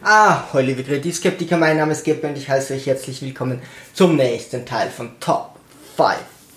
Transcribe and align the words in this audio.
Ah, 0.00 0.44
hallo 0.52 0.64
liebe 0.64 0.84
Kreditskeptiker, 0.84 1.56
mein 1.56 1.76
Name 1.76 1.90
ist 1.90 2.04
Geppe 2.04 2.28
und 2.28 2.38
ich 2.38 2.48
heiße 2.48 2.72
euch 2.72 2.86
herzlich 2.86 3.20
willkommen 3.20 3.60
zum 3.92 4.14
nächsten 4.14 4.64
Teil 4.64 4.90
von 4.90 5.18
Top 5.18 5.56
5 5.96 6.14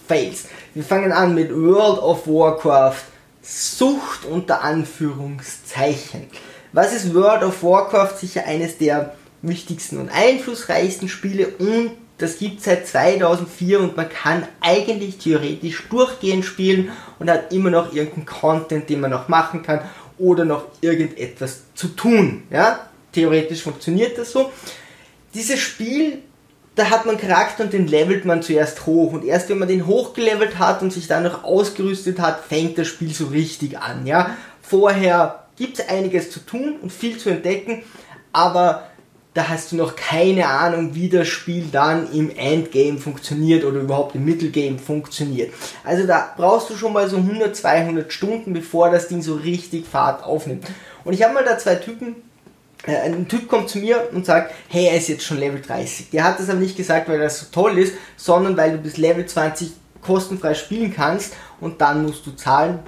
Fails. 0.07 0.45
Wir 0.75 0.83
fangen 0.83 1.11
an 1.11 1.33
mit 1.33 1.51
World 1.51 1.97
of 1.99 2.27
Warcraft 2.27 3.01
Sucht 3.41 4.25
unter 4.25 4.61
Anführungszeichen. 4.63 6.27
Was 6.71 6.93
ist 6.93 7.15
World 7.15 7.41
of 7.41 7.63
Warcraft? 7.63 8.19
Sicher 8.19 8.45
eines 8.45 8.77
der 8.77 9.15
wichtigsten 9.41 9.97
und 9.97 10.09
einflussreichsten 10.09 11.09
Spiele 11.09 11.47
und 11.47 11.93
das 12.19 12.37
gibt 12.37 12.61
seit 12.61 12.85
2004 12.85 13.79
und 13.79 13.97
man 13.97 14.07
kann 14.07 14.47
eigentlich 14.61 15.17
theoretisch 15.17 15.89
durchgehend 15.89 16.45
spielen 16.45 16.91
und 17.17 17.27
hat 17.27 17.51
immer 17.51 17.71
noch 17.71 17.91
irgendeinen 17.91 18.27
Content, 18.27 18.87
den 18.87 18.99
man 18.99 19.09
noch 19.09 19.29
machen 19.29 19.63
kann 19.63 19.81
oder 20.19 20.45
noch 20.45 20.65
irgendetwas 20.81 21.63
zu 21.73 21.87
tun. 21.87 22.43
Ja? 22.51 22.81
Theoretisch 23.13 23.61
funktioniert 23.63 24.17
das 24.17 24.31
so. 24.31 24.51
Dieses 25.33 25.59
Spiel, 25.59 26.19
da 26.75 26.89
hat 26.89 27.05
man 27.05 27.17
Charakter 27.17 27.63
und 27.63 27.73
den 27.73 27.87
levelt 27.87 28.25
man 28.25 28.41
zuerst 28.41 28.85
hoch. 28.85 29.13
Und 29.13 29.25
erst 29.25 29.49
wenn 29.49 29.59
man 29.59 29.67
den 29.67 29.87
hochgelevelt 29.87 30.59
hat 30.59 30.81
und 30.81 30.91
sich 30.91 31.07
dann 31.07 31.23
noch 31.23 31.43
ausgerüstet 31.43 32.19
hat, 32.19 32.43
fängt 32.45 32.77
das 32.77 32.87
Spiel 32.87 33.13
so 33.13 33.27
richtig 33.27 33.79
an. 33.79 34.05
Ja? 34.05 34.35
Vorher 34.61 35.45
gibt 35.57 35.79
es 35.79 35.89
einiges 35.89 36.31
zu 36.31 36.39
tun 36.39 36.75
und 36.81 36.91
viel 36.91 37.17
zu 37.17 37.29
entdecken, 37.29 37.83
aber 38.33 38.87
da 39.33 39.47
hast 39.47 39.71
du 39.71 39.77
noch 39.77 39.95
keine 39.95 40.47
Ahnung, 40.47 40.93
wie 40.93 41.07
das 41.07 41.27
Spiel 41.27 41.67
dann 41.71 42.11
im 42.11 42.35
Endgame 42.35 42.97
funktioniert 42.97 43.63
oder 43.63 43.79
überhaupt 43.79 44.15
im 44.15 44.25
Mittelgame 44.25 44.77
funktioniert. 44.77 45.53
Also 45.85 46.05
da 46.05 46.33
brauchst 46.35 46.69
du 46.69 46.75
schon 46.75 46.91
mal 46.91 47.09
so 47.09 47.17
100, 47.17 47.55
200 47.55 48.11
Stunden, 48.11 48.51
bevor 48.51 48.89
das 48.89 49.07
Ding 49.07 49.21
so 49.21 49.35
richtig 49.35 49.85
Fahrt 49.85 50.23
aufnimmt. 50.23 50.65
Und 51.05 51.13
ich 51.13 51.23
habe 51.23 51.33
mal 51.33 51.45
da 51.45 51.57
zwei 51.57 51.75
Typen 51.75 52.15
ein 52.87 53.27
Typ 53.27 53.47
kommt 53.47 53.69
zu 53.69 53.77
mir 53.77 54.09
und 54.11 54.25
sagt, 54.25 54.53
hey, 54.67 54.87
er 54.87 54.97
ist 54.97 55.07
jetzt 55.07 55.23
schon 55.23 55.37
Level 55.37 55.61
30. 55.61 56.09
Der 56.09 56.23
hat 56.23 56.39
das 56.39 56.49
aber 56.49 56.59
nicht 56.59 56.75
gesagt, 56.75 57.07
weil 57.07 57.19
das 57.19 57.39
so 57.39 57.45
toll 57.51 57.77
ist, 57.77 57.93
sondern 58.17 58.57
weil 58.57 58.71
du 58.71 58.77
bis 58.79 58.97
Level 58.97 59.25
20 59.25 59.71
kostenfrei 60.01 60.55
spielen 60.55 60.93
kannst 60.93 61.33
und 61.59 61.81
dann 61.81 62.03
musst 62.03 62.25
du 62.25 62.31
zahlen. 62.31 62.79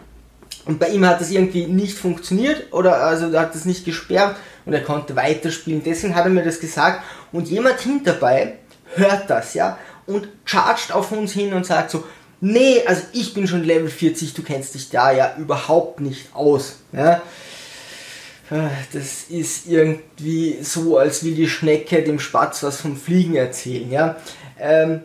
Und 0.66 0.80
bei 0.80 0.90
ihm 0.90 1.06
hat 1.06 1.22
das 1.22 1.30
irgendwie 1.30 1.68
nicht 1.68 1.98
funktioniert 1.98 2.72
oder 2.74 3.04
also 3.04 3.30
er 3.30 3.42
hat 3.42 3.54
das 3.56 3.66
nicht 3.66 3.86
gesperrt 3.86 4.36
und 4.66 4.74
er 4.74 4.82
konnte 4.82 5.16
weiterspielen. 5.16 5.84
Deswegen 5.84 6.16
hat 6.16 6.26
er 6.26 6.32
mir 6.32 6.44
das 6.44 6.60
gesagt 6.60 7.04
und 7.32 7.50
jemand 7.50 7.80
hinterbei 7.82 8.56
hört 8.96 9.30
das, 9.30 9.54
ja, 9.54 9.78
und 10.06 10.28
chargt 10.46 10.92
auf 10.92 11.12
uns 11.12 11.34
hin 11.34 11.54
und 11.54 11.66
sagt 11.66 11.92
so, 11.92 12.04
nee, 12.42 12.82
also 12.86 13.04
ich 13.12 13.34
bin 13.34 13.48
schon 13.48 13.64
Level 13.64 13.90
40, 13.90 14.34
du 14.34 14.44
kennst 14.44 14.76
dich 14.76 14.90
da 14.90 15.12
ja 15.12 15.36
überhaupt 15.38 16.00
nicht 16.00 16.34
aus, 16.34 16.78
ja. 16.92 17.22
Ah, 18.54 18.70
das 18.92 19.24
ist 19.30 19.68
irgendwie 19.68 20.60
so, 20.62 21.00
als 21.00 21.24
will 21.24 21.34
die 21.34 21.50
Schnecke 21.50 22.04
dem 22.04 22.20
Spatz 22.20 22.62
was 22.62 22.80
vom 22.80 22.96
Fliegen 22.96 23.36
erzählen, 23.36 23.90
ja. 23.90 24.16
Ähm, 24.60 25.02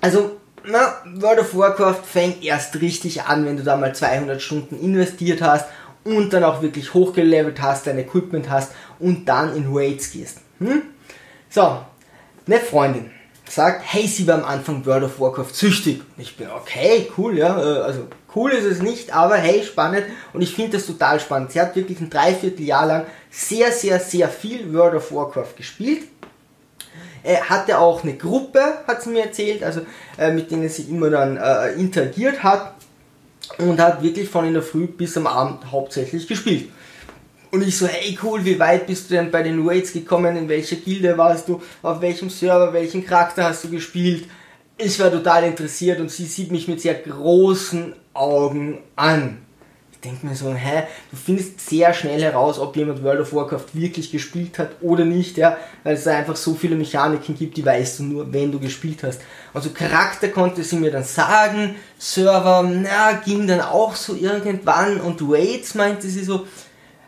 also, 0.00 0.38
na, 0.64 0.94
World 1.16 1.40
of 1.40 1.54
Warcraft 1.54 2.00
fängt 2.02 2.42
erst 2.42 2.80
richtig 2.80 3.24
an, 3.24 3.44
wenn 3.44 3.58
du 3.58 3.62
da 3.62 3.76
mal 3.76 3.94
200 3.94 4.40
Stunden 4.40 4.80
investiert 4.82 5.42
hast 5.42 5.66
und 6.04 6.32
dann 6.32 6.44
auch 6.44 6.62
wirklich 6.62 6.94
hochgelevelt 6.94 7.60
hast, 7.60 7.86
dein 7.86 7.98
Equipment 7.98 8.48
hast 8.48 8.72
und 8.98 9.28
dann 9.28 9.54
in 9.54 9.66
Raids 9.68 10.10
gehst. 10.10 10.38
Hm? 10.58 10.80
So, 11.50 11.78
eine 12.46 12.58
Freundin 12.58 13.10
sagt, 13.46 13.82
hey, 13.84 14.06
sie 14.06 14.26
war 14.26 14.36
am 14.36 14.44
Anfang 14.46 14.86
World 14.86 15.04
of 15.04 15.20
Warcraft 15.20 15.52
süchtig. 15.52 16.00
Ich 16.16 16.38
bin, 16.38 16.48
okay, 16.50 17.10
cool, 17.18 17.36
ja, 17.36 17.54
äh, 17.60 17.80
also 17.82 18.06
cool 18.34 18.52
ist 18.52 18.64
es 18.64 18.82
nicht, 18.82 19.14
aber 19.14 19.36
hey, 19.36 19.64
spannend 19.64 20.04
und 20.32 20.42
ich 20.42 20.54
finde 20.54 20.72
das 20.72 20.86
total 20.86 21.20
spannend. 21.20 21.52
Sie 21.52 21.60
hat 21.60 21.76
wirklich 21.76 22.00
ein 22.00 22.10
Dreivierteljahr 22.10 22.86
lang 22.86 23.06
sehr, 23.30 23.72
sehr, 23.72 23.98
sehr 24.00 24.28
viel 24.28 24.72
World 24.72 24.94
of 24.94 25.12
Warcraft 25.12 25.56
gespielt. 25.56 26.04
Er 27.22 27.48
hatte 27.48 27.78
auch 27.78 28.02
eine 28.02 28.16
Gruppe, 28.16 28.60
hat 28.86 29.02
sie 29.02 29.10
mir 29.10 29.24
erzählt, 29.24 29.62
also 29.62 29.82
äh, 30.18 30.32
mit 30.32 30.50
denen 30.50 30.68
sie 30.68 30.82
immer 30.82 31.08
dann 31.08 31.36
äh, 31.36 31.72
interagiert 31.74 32.42
hat 32.42 32.74
und 33.58 33.80
hat 33.80 34.02
wirklich 34.02 34.28
von 34.28 34.44
in 34.44 34.54
der 34.54 34.62
Früh 34.62 34.86
bis 34.86 35.16
am 35.16 35.26
Abend 35.26 35.70
hauptsächlich 35.70 36.26
gespielt. 36.26 36.68
Und 37.52 37.62
ich 37.62 37.76
so, 37.76 37.86
hey 37.86 38.18
cool, 38.22 38.44
wie 38.44 38.58
weit 38.58 38.86
bist 38.86 39.10
du 39.10 39.14
denn 39.14 39.30
bei 39.30 39.42
den 39.42 39.68
Raids 39.68 39.92
gekommen? 39.92 40.36
In 40.36 40.48
welcher 40.48 40.76
Gilde 40.76 41.18
warst 41.18 41.48
du? 41.48 41.60
Auf 41.82 42.00
welchem 42.00 42.30
Server? 42.30 42.72
Welchen 42.72 43.04
Charakter 43.04 43.44
hast 43.44 43.64
du 43.64 43.68
gespielt? 43.68 44.24
Ich 44.78 44.98
war 44.98 45.10
total 45.10 45.44
interessiert 45.44 46.00
und 46.00 46.10
sie 46.10 46.24
sieht 46.24 46.50
mich 46.50 46.66
mit 46.66 46.80
sehr 46.80 46.94
großen 46.94 47.94
Augen 48.14 48.78
an. 48.96 49.38
Ich 49.92 50.00
denke 50.00 50.26
mir 50.26 50.34
so, 50.34 50.52
hä, 50.52 50.84
du 51.10 51.16
findest 51.16 51.60
sehr 51.60 51.94
schnell 51.94 52.20
heraus, 52.20 52.58
ob 52.58 52.74
jemand 52.76 53.04
World 53.04 53.20
of 53.20 53.32
Warcraft 53.32 53.66
wirklich 53.74 54.10
gespielt 54.10 54.58
hat 54.58 54.70
oder 54.80 55.04
nicht, 55.04 55.36
ja, 55.36 55.56
weil 55.84 55.94
es 55.94 56.04
da 56.04 56.16
einfach 56.16 56.34
so 56.34 56.54
viele 56.54 56.74
Mechaniken 56.74 57.36
gibt, 57.36 57.56
die 57.56 57.64
weißt 57.64 58.00
du 58.00 58.02
nur, 58.04 58.32
wenn 58.32 58.50
du 58.50 58.58
gespielt 58.58 59.04
hast. 59.04 59.20
Also 59.54 59.70
Charakter 59.70 60.28
konnte 60.28 60.64
sie 60.64 60.76
mir 60.76 60.90
dann 60.90 61.04
sagen, 61.04 61.76
Server, 61.98 62.62
na, 62.64 63.12
ging 63.24 63.46
dann 63.46 63.60
auch 63.60 63.94
so 63.94 64.16
irgendwann 64.16 65.00
und 65.00 65.22
Raids 65.22 65.76
meinte 65.76 66.08
sie 66.08 66.24
so, 66.24 66.46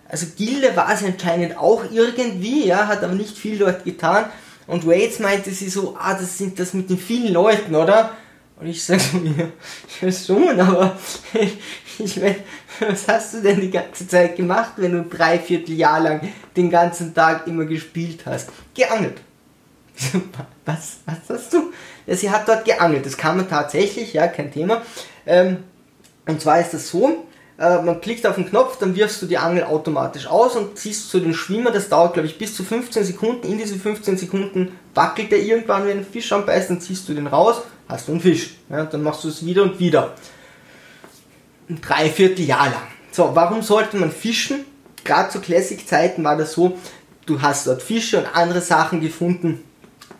also 0.09 0.27
Gilde 0.37 0.77
war 0.77 0.97
sie 0.97 1.07
anscheinend 1.07 1.59
auch 1.59 1.83
irgendwie, 1.91 2.67
ja, 2.67 2.87
hat 2.87 3.03
aber 3.03 3.15
nicht 3.15 3.37
viel 3.37 3.59
dort 3.59 3.85
getan. 3.85 4.27
Und 4.67 4.87
Raids 4.87 5.19
meinte 5.19 5.51
sie 5.51 5.69
so, 5.69 5.97
ah, 5.99 6.15
das 6.15 6.39
sind 6.39 6.59
das 6.59 6.75
mit 6.75 6.89
den 6.91 6.99
vielen 6.99 7.33
Leuten, 7.33 7.75
oder? 7.75 8.17
Und 8.59 8.67
ich 8.67 8.83
sage 8.83 9.01
so, 9.01 9.19
ja, 9.19 9.49
ja 10.01 10.13
schon, 10.13 10.61
aber 10.61 10.97
ich 11.99 12.17
meine, 12.17 12.37
was 12.81 13.09
hast 13.09 13.35
du 13.35 13.43
denn 13.43 13.61
die 13.61 13.71
ganze 13.71 14.07
Zeit 14.07 14.37
gemacht, 14.37 14.75
wenn 14.77 14.93
du 14.93 15.03
drei 15.05 15.39
Vierteljahr 15.39 16.01
lang 16.01 16.33
den 16.57 16.71
ganzen 16.71 17.15
Tag 17.15 17.47
immer 17.47 17.65
gespielt 17.65 18.21
hast? 18.27 18.51
Geangelt. 18.75 19.21
Was, 20.65 20.97
was 21.05 21.19
hast 21.29 21.53
du? 21.53 21.73
Ja, 22.07 22.17
sie 22.17 22.31
hat 22.31 22.49
dort 22.49 22.65
geangelt, 22.65 23.05
das 23.05 23.17
kann 23.17 23.37
man 23.37 23.49
tatsächlich, 23.49 24.15
ja, 24.15 24.27
kein 24.29 24.51
Thema. 24.51 24.83
Ähm, 25.27 25.59
und 26.27 26.41
zwar 26.41 26.59
ist 26.59 26.73
das 26.73 26.89
so, 26.89 27.27
äh, 27.59 27.83
man 27.83 28.01
klickt 28.01 28.27
auf 28.27 28.35
den 28.35 28.49
Knopf, 28.49 28.79
dann 28.79 28.97
wirfst 28.97 29.23
du 29.23 29.27
die 29.27 29.39
Angel 29.39 29.65
automatisch 29.65 30.27
aus 30.27 30.57
und 30.57 30.77
ziehst 30.77 31.11
zu 31.11 31.21
den 31.21 31.35
Schwimmer. 31.35 31.71
Das 31.71 31.89
dauert, 31.89 32.15
glaube 32.15 32.27
ich, 32.27 32.37
bis 32.37 32.57
zu 32.57 32.65
15 32.65 33.05
Sekunden. 33.05 33.47
In 33.47 33.59
diese 33.59 33.77
15 33.77 34.19
Sekunden 34.19 34.73
wackelt 34.95 35.31
der 35.31 35.41
irgendwann, 35.41 35.87
wenn 35.87 35.99
ein 35.99 36.07
Fisch 36.07 36.33
anbeißt, 36.33 36.71
dann 36.71 36.81
ziehst 36.81 37.09
du 37.09 37.15
den 37.15 37.29
raus, 37.29 37.63
hast 37.89 38.09
du 38.09 38.13
einen 38.13 38.21
Fisch. 38.21 38.57
Ja, 38.69 38.85
dann 38.85 39.03
machst 39.03 39.23
du 39.25 39.29
es 39.29 39.45
wieder 39.45 39.63
und 39.63 39.79
wieder. 39.79 40.15
Ein 41.69 41.81
Dreivierteljahr 41.81 42.67
lang. 42.67 42.89
So, 43.13 43.31
warum 43.35 43.63
sollte 43.63 43.97
man 43.97 44.11
fischen? 44.11 44.65
Gerade 45.05 45.31
zu 45.31 45.41
Classic-Zeiten 45.41 46.25
war 46.25 46.37
das 46.37 46.53
so, 46.53 46.79
du 47.27 47.41
hast 47.41 47.67
dort 47.67 47.83
Fische 47.83 48.19
und 48.19 48.27
andere 48.35 48.61
Sachen 48.61 49.01
gefunden, 49.01 49.63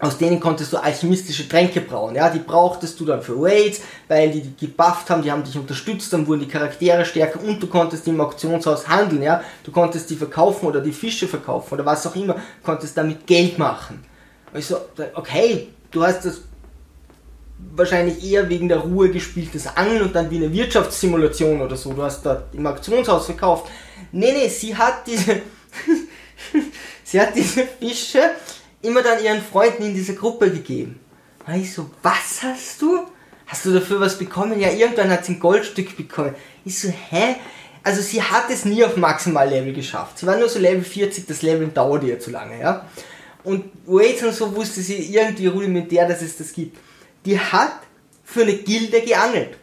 aus 0.05 0.19
denen 0.19 0.41
konntest 0.41 0.73
du 0.73 0.77
alchemistische 0.77 1.49
Tränke 1.49 1.81
brauen. 1.81 2.15
Ja, 2.15 2.31
die 2.31 2.39
brauchtest 2.39 2.99
du 3.01 3.05
dann 3.05 3.23
für 3.23 3.35
Raids, 3.37 3.81
weil 4.09 4.31
die, 4.31 4.43
die 4.43 4.67
gebufft 4.67 5.11
haben, 5.11 5.23
die 5.23 5.31
haben 5.31 5.45
dich 5.45 5.57
unterstützt, 5.57 6.13
dann 6.13 6.27
wurden 6.27 6.41
die 6.41 6.49
Charaktere 6.49 7.05
stärker 7.05 7.41
und 7.43 7.63
du 7.63 7.67
konntest 7.67 8.07
im 8.09 8.21
Auktionshaus 8.21 8.89
handeln. 8.89 9.23
Ja, 9.23 9.43
du 9.63 9.71
konntest 9.71 10.11
die 10.11 10.17
verkaufen 10.17 10.67
oder 10.67 10.81
die 10.81 10.93
Fische 10.93 11.29
verkaufen 11.29 11.75
oder 11.75 11.87
was 11.87 12.07
auch 12.07 12.17
immer, 12.17 12.37
konntest 12.63 12.97
damit 12.97 13.27
Geld 13.27 13.59
machen. 13.59 14.05
Und 14.53 14.59
ich 14.59 14.67
so, 14.67 14.77
okay, 15.15 15.69
du 15.91 16.05
hast 16.05 16.25
das 16.25 16.41
wahrscheinlich 17.75 18.25
eher 18.25 18.49
wegen 18.49 18.69
der 18.69 18.79
Ruhe 18.79 19.11
gespieltes 19.11 19.67
Angeln 19.77 20.03
und 20.03 20.15
dann 20.15 20.31
wie 20.31 20.37
eine 20.37 20.53
Wirtschaftssimulation 20.53 21.61
oder 21.61 21.77
so. 21.77 21.93
Du 21.93 22.03
hast 22.03 22.25
dort 22.25 22.55
im 22.55 22.67
Auktionshaus 22.67 23.27
verkauft. 23.27 23.71
Nee, 24.13 24.33
nee, 24.33 24.49
sie 24.49 24.77
hat 24.77 25.07
diese, 25.07 25.43
sie 27.05 27.21
hat 27.21 27.35
diese 27.35 27.67
Fische 27.67 28.31
immer 28.85 29.03
dann 29.03 29.23
ihren 29.23 29.43
Freunden 29.43 29.83
in 29.83 29.95
dieser 29.95 30.15
Gruppe 30.15 30.51
gegeben. 30.51 31.01
Und 31.47 31.55
ich 31.55 31.73
so, 31.73 31.91
was 32.03 32.43
hast 32.43 32.81
du? 32.83 33.07
Hast 33.47 33.65
du 33.67 33.73
dafür 33.73 34.01
was 34.01 34.19
bekommen? 34.19 34.59
Ja, 34.59 34.71
irgendwann 34.71 35.11
hat 35.11 35.25
sie 35.25 35.33
ein 35.33 35.41
Goldstück 35.41 35.97
bekommen. 35.97 36.35
Ich 36.65 36.79
so, 36.79 36.89
hä? 36.89 37.37
Also 37.83 38.01
sie 38.01 38.23
hat 38.23 38.49
es 38.49 38.65
nie 38.65 38.83
auf 38.83 38.97
Maximallevel 38.97 39.75
geschafft. 39.75 40.19
Sie 40.19 40.27
war 40.27 40.39
nur 40.39 40.49
so 40.49 40.59
Level 40.59 40.83
40, 40.83 41.27
das 41.27 41.43
Level 41.43 41.69
dauert 41.69 42.03
ihr 42.05 42.19
zu 42.19 42.31
lange, 42.31 42.59
ja. 42.59 42.89
Und 43.43 43.67
Waits 43.85 44.23
und 44.23 44.33
so 44.33 44.57
wusste 44.57 44.81
sie 44.81 45.15
irgendwie 45.15 45.49
rudimentär, 45.49 46.09
dass 46.09 46.23
es 46.23 46.39
das 46.39 46.53
gibt. 46.53 46.79
Die 47.27 47.39
hat 47.39 47.81
für 48.25 48.43
eine 48.43 48.55
Gilde 48.55 49.03
geangelt. 49.03 49.59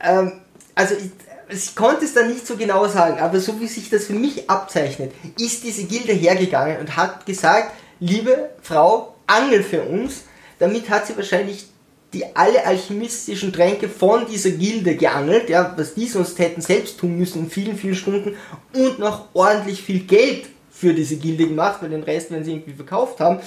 Ähm, 0.00 0.40
also 0.78 0.94
ich, 0.94 1.10
ich 1.50 1.74
konnte 1.74 2.04
es 2.04 2.14
da 2.14 2.22
nicht 2.22 2.46
so 2.46 2.56
genau 2.56 2.86
sagen, 2.86 3.18
aber 3.18 3.40
so 3.40 3.60
wie 3.60 3.66
sich 3.66 3.90
das 3.90 4.04
für 4.04 4.12
mich 4.12 4.48
abzeichnet, 4.48 5.12
ist 5.38 5.64
diese 5.64 5.84
Gilde 5.84 6.12
hergegangen 6.12 6.78
und 6.78 6.96
hat 6.96 7.26
gesagt, 7.26 7.72
liebe 7.98 8.50
Frau, 8.62 9.16
angel 9.26 9.64
für 9.64 9.82
uns. 9.82 10.22
Damit 10.60 10.88
hat 10.88 11.08
sie 11.08 11.16
wahrscheinlich 11.16 11.66
die 12.12 12.24
alle 12.36 12.64
alchemistischen 12.64 13.52
Tränke 13.52 13.88
von 13.88 14.26
dieser 14.26 14.52
Gilde 14.52 14.94
geangelt, 14.94 15.50
ja, 15.50 15.74
was 15.76 15.94
die 15.94 16.06
sonst 16.06 16.38
hätten 16.38 16.60
selbst 16.60 17.00
tun 17.00 17.18
müssen 17.18 17.44
in 17.44 17.50
vielen, 17.50 17.76
vielen 17.76 17.96
Stunden 17.96 18.36
und 18.72 19.00
noch 19.00 19.26
ordentlich 19.34 19.82
viel 19.82 20.00
Geld 20.00 20.46
für 20.70 20.94
diese 20.94 21.16
Gilde 21.16 21.48
gemacht, 21.48 21.82
weil 21.82 21.90
den 21.90 22.04
Rest 22.04 22.30
werden 22.30 22.44
sie 22.44 22.52
irgendwie 22.52 22.72
verkauft 22.72 23.18
haben, 23.18 23.40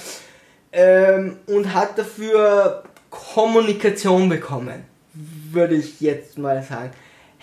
ähm, 0.70 1.38
und 1.46 1.72
hat 1.72 1.98
dafür 1.98 2.84
Kommunikation 3.08 4.28
bekommen, 4.28 4.84
würde 5.14 5.76
ich 5.76 6.00
jetzt 6.02 6.36
mal 6.36 6.62
sagen 6.62 6.92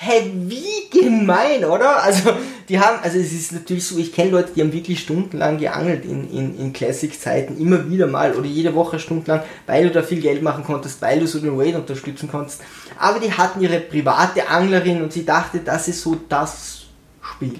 Hey, 0.01 0.31
wie 0.33 0.89
gemein, 0.89 1.65
oder? 1.65 2.01
Also, 2.01 2.31
die 2.69 2.79
haben, 2.79 3.03
also 3.03 3.19
es 3.19 3.33
ist 3.33 3.51
natürlich 3.51 3.85
so, 3.85 3.97
ich 3.97 4.13
kenne 4.13 4.31
Leute, 4.31 4.53
die 4.55 4.61
haben 4.61 4.71
wirklich 4.71 5.01
stundenlang 5.01 5.57
geangelt 5.57 6.05
in, 6.05 6.31
in, 6.31 6.57
in 6.57 6.71
Classic-Zeiten, 6.71 7.59
immer 7.59 7.89
wieder 7.89 8.07
mal 8.07 8.33
oder 8.33 8.45
jede 8.45 8.73
Woche 8.73 8.97
stundenlang, 8.97 9.43
weil 9.67 9.83
du 9.83 9.91
da 9.91 10.01
viel 10.01 10.21
Geld 10.21 10.41
machen 10.41 10.63
konntest, 10.63 11.01
weil 11.01 11.19
du 11.19 11.27
so 11.27 11.39
den 11.39 11.57
Wade 11.57 11.77
unterstützen 11.77 12.29
konntest. 12.31 12.61
Aber 12.97 13.19
die 13.19 13.33
hatten 13.33 13.59
ihre 13.59 13.81
private 13.81 14.47
Anglerin 14.47 15.01
und 15.01 15.11
sie 15.11 15.25
dachte, 15.25 15.59
das 15.59 15.89
ist 15.89 16.01
so 16.01 16.15
das 16.29 16.83
Spiel. 17.21 17.59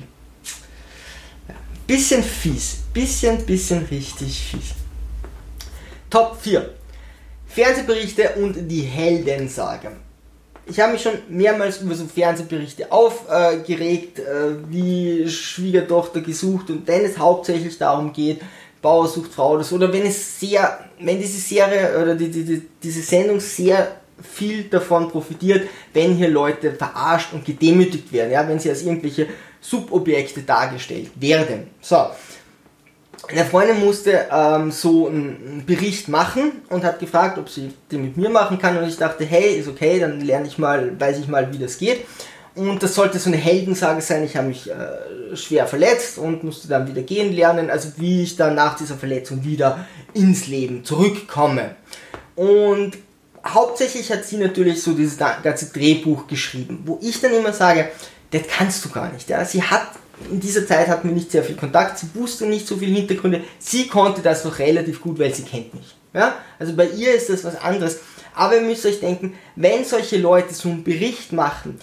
Ja, 1.49 1.55
bisschen 1.85 2.23
fies, 2.23 2.77
bisschen, 2.93 3.45
bisschen 3.45 3.83
richtig 3.91 4.51
fies. 4.51 4.75
Top 6.09 6.37
4. 6.41 6.69
Fernsehberichte 7.47 8.35
und 8.35 8.69
die 8.69 8.83
Heldensage 8.83 9.91
ich 10.69 10.79
habe 10.79 10.93
mich 10.93 11.01
schon 11.01 11.13
mehrmals 11.29 11.81
über 11.81 11.95
so 11.95 12.05
Fernsehberichte 12.05 12.91
aufgeregt, 12.91 14.19
äh, 14.19 14.23
wie 14.69 15.27
Schwiegertochter 15.27 16.21
gesucht 16.21 16.69
und 16.69 16.87
wenn 16.87 17.03
es 17.03 17.17
hauptsächlich 17.17 17.77
darum 17.77 18.13
geht, 18.13 18.41
Bauer 18.81 19.07
sucht 19.07 19.33
Frau 19.33 19.53
oder 19.53 19.63
so, 19.63 19.75
oder 19.75 19.91
wenn 19.91 20.05
es 20.05 20.39
sehr, 20.39 20.79
wenn 20.99 21.19
diese 21.19 21.39
Serie 21.39 22.01
oder 22.01 22.15
die, 22.15 22.29
die, 22.29 22.43
die, 22.43 22.61
diese 22.81 23.01
Sendung 23.01 23.39
sehr 23.39 23.95
viel 24.21 24.63
davon 24.65 25.09
profitiert, 25.09 25.67
wenn 25.93 26.15
hier 26.15 26.29
Leute 26.29 26.71
verarscht 26.73 27.33
und 27.33 27.45
gedemütigt 27.45 28.11
werden, 28.11 28.31
ja, 28.31 28.47
wenn 28.47 28.59
sie 28.59 28.69
als 28.69 28.83
irgendwelche 28.83 29.27
Subobjekte 29.61 30.41
dargestellt 30.41 31.11
werden. 31.15 31.67
So, 31.81 32.07
eine 33.31 33.45
Freundin 33.45 33.79
musste 33.79 34.27
ähm, 34.31 34.71
so 34.71 35.07
einen 35.07 35.63
Bericht 35.65 36.07
machen 36.07 36.63
und 36.69 36.83
hat 36.83 36.99
gefragt, 36.99 37.37
ob 37.37 37.49
sie 37.49 37.73
den 37.91 38.03
mit 38.03 38.17
mir 38.17 38.29
machen 38.29 38.57
kann. 38.59 38.77
Und 38.77 38.87
ich 38.87 38.97
dachte, 38.97 39.25
hey, 39.25 39.55
ist 39.55 39.67
okay, 39.67 39.99
dann 39.99 40.21
lerne 40.21 40.47
ich 40.47 40.57
mal, 40.57 40.99
weiß 40.99 41.19
ich 41.19 41.27
mal, 41.27 41.51
wie 41.53 41.59
das 41.59 41.77
geht. 41.77 42.05
Und 42.55 42.81
das 42.81 42.95
sollte 42.95 43.19
so 43.19 43.29
eine 43.29 43.37
Heldensage 43.37 44.01
sein. 44.01 44.23
Ich 44.23 44.35
habe 44.35 44.47
mich 44.47 44.69
äh, 44.69 45.35
schwer 45.35 45.67
verletzt 45.67 46.17
und 46.17 46.43
musste 46.43 46.67
dann 46.67 46.87
wieder 46.87 47.03
gehen 47.03 47.33
lernen. 47.33 47.69
Also 47.69 47.89
wie 47.97 48.23
ich 48.23 48.35
dann 48.35 48.55
nach 48.55 48.75
dieser 48.75 48.95
Verletzung 48.95 49.43
wieder 49.43 49.85
ins 50.13 50.47
Leben 50.47 50.83
zurückkomme. 50.83 51.75
Und 52.35 52.97
hauptsächlich 53.45 54.11
hat 54.11 54.25
sie 54.25 54.37
natürlich 54.37 54.81
so 54.81 54.93
dieses 54.93 55.17
ganze 55.17 55.67
Drehbuch 55.67 56.27
geschrieben, 56.27 56.83
wo 56.85 56.99
ich 57.01 57.21
dann 57.21 57.33
immer 57.33 57.53
sage, 57.53 57.89
das 58.31 58.41
kannst 58.49 58.83
du 58.85 58.89
gar 58.89 59.11
nicht. 59.11 59.29
Ja? 59.29 59.45
Sie 59.45 59.61
hat 59.61 59.87
in 60.29 60.39
dieser 60.39 60.67
Zeit 60.67 60.87
hatten 60.87 61.07
wir 61.07 61.15
nicht 61.15 61.31
sehr 61.31 61.43
viel 61.43 61.55
Kontakt, 61.55 61.99
sie 61.99 62.07
wusste 62.13 62.45
nicht 62.45 62.67
so 62.67 62.77
viele 62.77 62.95
Hintergründe, 62.95 63.41
sie 63.57 63.87
konnte 63.87 64.21
das 64.21 64.43
noch 64.45 64.59
relativ 64.59 65.01
gut, 65.01 65.19
weil 65.19 65.33
sie 65.33 65.43
kennt 65.43 65.73
mich. 65.73 65.95
Ja? 66.13 66.35
Also 66.57 66.75
bei 66.75 66.87
ihr 66.87 67.13
ist 67.13 67.29
das 67.29 67.43
was 67.43 67.55
anderes. 67.55 67.99
Aber 68.35 68.55
ihr 68.55 68.61
müsst 68.61 68.85
euch 68.85 68.99
denken, 68.99 69.33
wenn 69.55 69.83
solche 69.83 70.17
Leute 70.17 70.53
so 70.53 70.69
einen 70.69 70.83
Bericht 70.83 71.33
machen, 71.33 71.79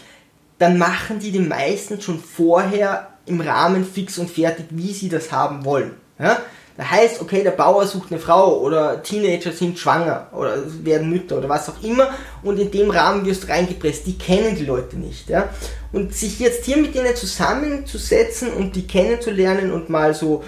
dann 0.58 0.78
machen 0.78 1.18
die 1.18 1.32
den 1.32 1.48
meisten 1.48 2.00
schon 2.00 2.22
vorher 2.22 3.08
im 3.26 3.40
Rahmen 3.40 3.84
fix 3.84 4.18
und 4.18 4.30
fertig, 4.30 4.66
wie 4.70 4.92
sie 4.92 5.08
das 5.08 5.32
haben 5.32 5.64
wollen. 5.64 5.94
Ja? 6.18 6.40
Da 6.76 6.90
heißt, 6.90 7.22
okay, 7.22 7.42
der 7.42 7.52
Bauer 7.52 7.86
sucht 7.86 8.12
eine 8.12 8.20
Frau 8.20 8.60
oder 8.60 9.02
Teenager 9.02 9.50
sind 9.52 9.78
schwanger 9.78 10.28
oder 10.32 10.58
werden 10.84 11.08
Mütter 11.08 11.38
oder 11.38 11.48
was 11.48 11.68
auch 11.70 11.82
immer 11.82 12.10
und 12.42 12.58
in 12.58 12.70
dem 12.70 12.90
Rahmen 12.90 13.24
wirst 13.24 13.44
du 13.44 13.48
reingepresst. 13.48 14.06
Die 14.06 14.18
kennen 14.18 14.56
die 14.56 14.66
Leute 14.66 14.96
nicht. 14.96 15.30
Ja? 15.30 15.48
Und 15.92 16.14
sich 16.14 16.38
jetzt 16.38 16.66
hier 16.66 16.76
mit 16.76 16.94
denen 16.94 17.16
zusammenzusetzen 17.16 18.52
und 18.52 18.76
die 18.76 18.86
kennenzulernen 18.86 19.72
und 19.72 19.88
mal 19.88 20.12
so, 20.14 20.44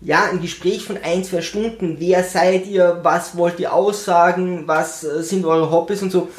ja, 0.00 0.24
ein 0.30 0.40
Gespräch 0.40 0.84
von 0.84 0.98
ein, 1.02 1.24
zwei 1.24 1.42
Stunden, 1.42 1.96
wer 2.00 2.24
seid 2.24 2.66
ihr, 2.66 3.00
was 3.02 3.36
wollt 3.36 3.60
ihr 3.60 3.72
aussagen, 3.72 4.66
was 4.66 5.04
äh, 5.04 5.22
sind 5.22 5.44
eure 5.44 5.70
Hobbys 5.70 6.02
und 6.02 6.10
so, 6.10 6.30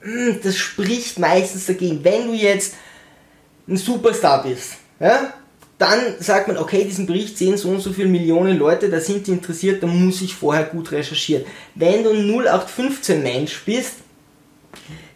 hm, 0.00 0.40
das 0.42 0.56
spricht 0.56 1.18
meistens 1.18 1.66
dagegen. 1.66 2.04
Wenn 2.04 2.26
du 2.28 2.34
jetzt 2.34 2.74
ein 3.66 3.76
Superstar 3.76 4.42
bist, 4.42 4.74
ja, 5.00 5.32
dann 5.82 5.98
sagt 6.20 6.46
man, 6.46 6.58
okay, 6.58 6.84
diesen 6.84 7.06
Bericht 7.06 7.36
sehen 7.36 7.56
so 7.56 7.68
und 7.68 7.80
so 7.80 7.92
viele 7.92 8.06
Millionen 8.06 8.56
Leute, 8.56 8.88
da 8.88 9.00
sind 9.00 9.26
die 9.26 9.32
interessiert, 9.32 9.82
da 9.82 9.88
muss 9.88 10.22
ich 10.22 10.32
vorher 10.32 10.62
gut 10.64 10.92
recherchieren. 10.92 11.44
Wenn 11.74 12.04
du 12.04 12.10
ein 12.10 12.30
0815 12.30 13.20
Mensch 13.20 13.64
bist, 13.64 13.94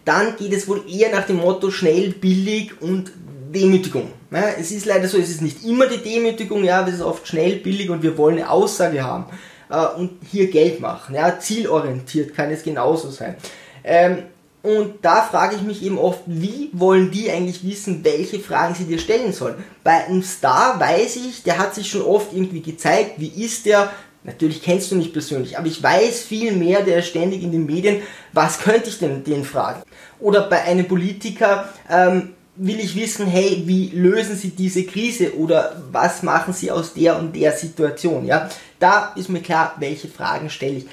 dann 0.04 0.36
geht 0.36 0.52
es 0.52 0.66
wohl 0.66 0.82
eher 0.90 1.12
nach 1.12 1.24
dem 1.24 1.36
Motto 1.36 1.70
schnell, 1.70 2.10
billig 2.10 2.82
und 2.82 3.12
Demütigung. 3.54 4.10
Es 4.58 4.72
ist 4.72 4.86
leider 4.86 5.06
so, 5.06 5.18
es 5.18 5.30
ist 5.30 5.40
nicht 5.40 5.64
immer 5.64 5.86
die 5.86 5.98
Demütigung, 5.98 6.64
ja, 6.64 6.84
es 6.84 6.94
ist 6.94 7.00
oft 7.00 7.28
schnell, 7.28 7.56
billig 7.56 7.88
und 7.88 8.02
wir 8.02 8.18
wollen 8.18 8.38
eine 8.38 8.50
Aussage 8.50 9.04
haben 9.04 9.26
äh, 9.70 9.86
und 9.96 10.18
hier 10.28 10.50
Geld 10.50 10.80
machen. 10.80 11.14
Ja, 11.14 11.38
zielorientiert 11.38 12.34
kann 12.34 12.50
es 12.50 12.64
genauso 12.64 13.10
sein. 13.10 13.36
Ähm, 13.84 14.24
und 14.66 14.96
da 15.02 15.22
frage 15.22 15.54
ich 15.54 15.62
mich 15.62 15.84
eben 15.84 15.96
oft, 15.96 16.22
wie 16.26 16.70
wollen 16.72 17.12
die 17.12 17.30
eigentlich 17.30 17.64
wissen, 17.64 18.02
welche 18.02 18.40
Fragen 18.40 18.74
sie 18.74 18.82
dir 18.82 18.98
stellen 18.98 19.32
sollen? 19.32 19.54
Bei 19.84 20.04
einem 20.04 20.24
Star 20.24 20.80
weiß 20.80 21.16
ich, 21.16 21.44
der 21.44 21.58
hat 21.58 21.76
sich 21.76 21.88
schon 21.88 22.02
oft 22.02 22.32
irgendwie 22.32 22.62
gezeigt, 22.62 23.12
wie 23.18 23.44
ist 23.44 23.66
der? 23.66 23.92
Natürlich 24.24 24.60
kennst 24.60 24.90
du 24.90 24.96
nicht 24.96 25.12
persönlich, 25.12 25.56
aber 25.56 25.68
ich 25.68 25.80
weiß 25.80 26.24
viel 26.24 26.50
mehr, 26.50 26.82
der 26.82 26.98
ist 26.98 27.06
ständig 27.06 27.44
in 27.44 27.52
den 27.52 27.64
Medien, 27.64 28.02
was 28.32 28.58
könnte 28.58 28.88
ich 28.88 28.98
denn 28.98 29.22
den 29.22 29.44
fragen? 29.44 29.82
Oder 30.18 30.48
bei 30.48 30.62
einem 30.64 30.88
Politiker 30.88 31.68
ähm, 31.88 32.34
will 32.56 32.80
ich 32.80 32.96
wissen, 32.96 33.28
hey, 33.28 33.62
wie 33.66 33.90
lösen 33.90 34.34
sie 34.34 34.50
diese 34.50 34.82
Krise 34.82 35.36
oder 35.36 35.80
was 35.92 36.24
machen 36.24 36.52
sie 36.52 36.72
aus 36.72 36.92
der 36.92 37.16
und 37.16 37.36
der 37.36 37.52
Situation? 37.52 38.26
Ja, 38.26 38.50
da 38.80 39.12
ist 39.14 39.28
mir 39.28 39.42
klar, 39.42 39.76
welche 39.78 40.08
Fragen 40.08 40.50
stelle 40.50 40.78
ich. 40.78 40.86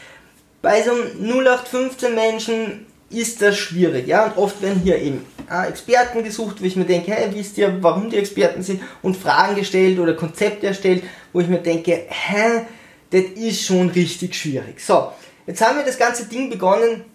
Bei 0.62 0.84
so 0.84 0.92
einem 0.92 1.42
0815 1.42 2.14
Menschen 2.14 2.86
ist 3.14 3.42
das 3.42 3.58
schwierig. 3.58 4.08
Ja? 4.08 4.26
Und 4.26 4.38
oft 4.38 4.62
werden 4.62 4.82
hier 4.84 4.98
eben 5.00 5.26
äh, 5.50 5.68
Experten 5.68 6.24
gesucht, 6.24 6.62
wo 6.62 6.66
ich 6.66 6.76
mir 6.76 6.86
denke, 6.86 7.12
hey, 7.12 7.30
wisst 7.34 7.58
ihr, 7.58 7.78
warum 7.82 8.10
die 8.10 8.18
Experten 8.18 8.64
sind 8.64 8.82
und 9.02 9.18
Fragen 9.18 9.56
gestellt 9.56 10.00
oder 10.00 10.14
Konzepte 10.14 10.68
erstellt, 10.68 11.04
wo 11.32 11.40
ich 11.40 11.48
mir 11.48 11.60
denke, 11.60 12.06
hä, 12.08 12.62
das 13.12 13.24
ist 13.36 13.66
schon 13.66 13.90
richtig 13.90 14.36
schwierig. 14.36 14.80
So, 14.80 15.12
jetzt 15.46 15.62
haben 15.62 15.78
wir 15.78 15.86
das 15.86 15.98
ganze 15.98 16.26
Ding 16.26 16.50
begonnen 16.50 17.06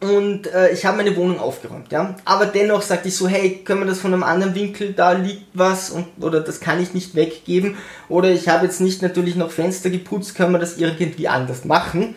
und 0.00 0.46
äh, 0.52 0.72
ich 0.72 0.84
habe 0.84 0.98
meine 0.98 1.16
Wohnung 1.16 1.40
aufgeräumt, 1.40 1.90
ja. 1.90 2.14
Aber 2.24 2.46
dennoch 2.46 2.82
sagte 2.82 3.08
ich 3.08 3.16
so, 3.16 3.26
hey, 3.28 3.62
können 3.64 3.80
wir 3.80 3.86
das 3.86 3.98
von 3.98 4.12
einem 4.12 4.22
anderen 4.22 4.54
Winkel, 4.54 4.92
da 4.92 5.12
liegt 5.12 5.46
was 5.54 5.90
und 5.90 6.06
oder 6.20 6.40
das 6.40 6.60
kann 6.60 6.82
ich 6.82 6.92
nicht 6.92 7.14
weggeben 7.14 7.76
oder 8.08 8.30
ich 8.30 8.48
habe 8.48 8.66
jetzt 8.66 8.80
nicht 8.80 9.02
natürlich 9.02 9.36
noch 9.36 9.50
Fenster 9.50 9.90
geputzt, 9.90 10.34
können 10.34 10.52
wir 10.52 10.58
das 10.58 10.76
irgendwie 10.76 11.28
anders 11.28 11.64
machen. 11.64 12.14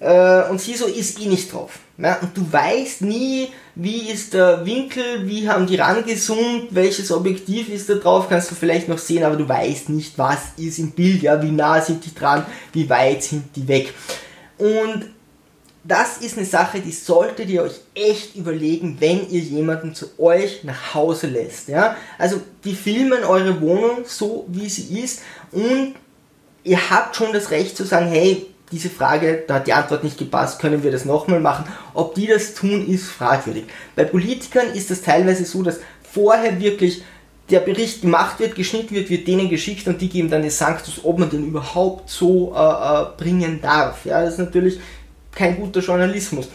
Äh, 0.00 0.48
und 0.50 0.60
sie 0.60 0.74
so 0.74 0.86
ist 0.86 1.20
eh 1.20 1.26
nicht 1.26 1.52
drauf. 1.52 1.78
Ja? 2.02 2.18
Und 2.20 2.36
du 2.36 2.52
weißt 2.52 3.02
nie, 3.02 3.48
wie 3.74 4.10
ist 4.10 4.34
der 4.34 4.66
Winkel, 4.66 5.26
wie 5.26 5.48
haben 5.48 5.66
die 5.66 5.76
rangezoomt, 5.76 6.74
welches 6.74 7.12
Objektiv 7.12 7.68
ist 7.68 7.88
da 7.88 7.94
drauf, 7.94 8.28
kannst 8.28 8.50
du 8.50 8.54
vielleicht 8.54 8.88
noch 8.88 8.98
sehen, 8.98 9.24
aber 9.24 9.36
du 9.36 9.48
weißt 9.48 9.88
nicht, 9.88 10.18
was 10.18 10.40
ist 10.56 10.78
im 10.78 10.90
Bild, 10.90 11.22
ja, 11.22 11.40
wie 11.40 11.52
nah 11.52 11.80
sind 11.80 12.04
die 12.04 12.14
dran, 12.14 12.44
wie 12.72 12.90
weit 12.90 13.22
sind 13.22 13.54
die 13.56 13.66
weg. 13.68 13.94
Und 14.58 15.10
das 15.84 16.18
ist 16.18 16.36
eine 16.36 16.46
Sache, 16.46 16.80
die 16.80 16.92
solltet 16.92 17.48
ihr 17.48 17.62
euch 17.62 17.80
echt 17.94 18.36
überlegen, 18.36 18.96
wenn 19.00 19.28
ihr 19.30 19.40
jemanden 19.40 19.94
zu 19.94 20.06
euch 20.18 20.62
nach 20.64 20.94
Hause 20.94 21.26
lässt. 21.26 21.68
Ja? 21.68 21.96
Also 22.18 22.40
die 22.64 22.74
filmen 22.74 23.24
eure 23.24 23.60
Wohnung 23.60 24.04
so, 24.04 24.44
wie 24.48 24.68
sie 24.68 25.00
ist 25.00 25.22
und 25.50 25.94
ihr 26.64 26.90
habt 26.90 27.16
schon 27.16 27.32
das 27.32 27.50
Recht 27.50 27.76
zu 27.76 27.84
sagen, 27.84 28.06
hey, 28.06 28.46
diese 28.72 28.90
Frage, 28.90 29.44
da 29.46 29.54
hat 29.54 29.66
die 29.66 29.72
Antwort 29.72 30.02
nicht 30.02 30.18
gepasst, 30.18 30.60
können 30.60 30.82
wir 30.82 30.90
das 30.90 31.04
nochmal 31.04 31.40
machen. 31.40 31.66
Ob 31.94 32.14
die 32.14 32.26
das 32.26 32.54
tun, 32.54 32.88
ist 32.88 33.06
fragwürdig. 33.08 33.64
Bei 33.94 34.04
Politikern 34.04 34.72
ist 34.74 34.90
es 34.90 35.02
teilweise 35.02 35.44
so, 35.44 35.62
dass 35.62 35.80
vorher 36.02 36.58
wirklich 36.60 37.02
der 37.50 37.60
Bericht 37.60 38.02
gemacht 38.02 38.40
wird, 38.40 38.54
geschnitten 38.54 38.94
wird, 38.94 39.10
wird 39.10 39.28
denen 39.28 39.48
geschickt 39.48 39.86
und 39.86 40.00
die 40.00 40.08
geben 40.08 40.30
dann 40.30 40.42
den 40.42 40.50
Sanctus, 40.50 41.00
ob 41.04 41.18
man 41.18 41.30
den 41.30 41.46
überhaupt 41.48 42.08
so 42.08 42.54
äh, 42.56 42.58
äh, 42.58 43.06
bringen 43.16 43.60
darf. 43.60 44.06
Ja, 44.06 44.22
das 44.22 44.34
ist 44.34 44.38
natürlich 44.38 44.80
kein 45.34 45.56
guter 45.56 45.80
Journalismus. 45.80 46.48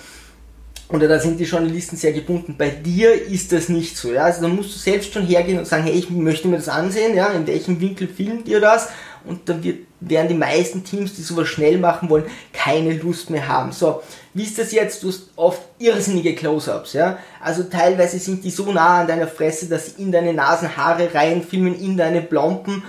Oder 0.89 1.09
da 1.09 1.19
sind 1.19 1.37
die 1.37 1.43
Journalisten 1.43 1.97
sehr 1.97 2.13
gebunden. 2.13 2.55
Bei 2.57 2.69
dir 2.69 3.13
ist 3.13 3.51
das 3.51 3.67
nicht 3.67 3.97
so. 3.97 4.13
Ja? 4.13 4.23
Also 4.23 4.41
da 4.41 4.47
musst 4.47 4.73
du 4.73 4.79
selbst 4.79 5.13
schon 5.13 5.25
hergehen 5.25 5.59
und 5.59 5.67
sagen, 5.67 5.83
hey, 5.83 5.93
ich 5.93 6.09
möchte 6.09 6.47
mir 6.47 6.55
das 6.55 6.69
ansehen, 6.69 7.13
ja? 7.15 7.27
in 7.27 7.45
welchem 7.45 7.81
Winkel 7.81 8.07
filmt 8.07 8.47
ihr 8.47 8.61
das? 8.61 8.87
Und 9.25 9.47
da 9.49 9.63
wird 9.63 9.87
werden 9.99 10.27
die 10.27 10.35
meisten 10.35 10.83
Teams, 10.83 11.15
die 11.15 11.21
sowas 11.21 11.47
schnell 11.47 11.77
machen 11.77 12.09
wollen, 12.09 12.25
keine 12.53 12.93
Lust 12.93 13.29
mehr 13.29 13.47
haben. 13.47 13.71
So, 13.71 14.01
wie 14.33 14.43
ist 14.43 14.59
das 14.59 14.71
jetzt? 14.71 15.01
Du 15.03 15.07
hast 15.07 15.29
oft 15.35 15.61
irrsinnige 15.79 16.35
Close-Ups, 16.35 16.93
ja? 16.93 17.17
Also 17.41 17.63
teilweise 17.63 18.19
sind 18.19 18.43
die 18.43 18.51
so 18.51 18.71
nah 18.71 19.01
an 19.01 19.07
deiner 19.07 19.27
Fresse, 19.27 19.67
dass 19.67 19.87
sie 19.87 20.03
in 20.03 20.11
deine 20.11 20.33
Nasenhaare 20.33 21.13
reinfilmen, 21.13 21.79
in 21.79 21.97
deine 21.97 22.21
Plomben 22.21 22.83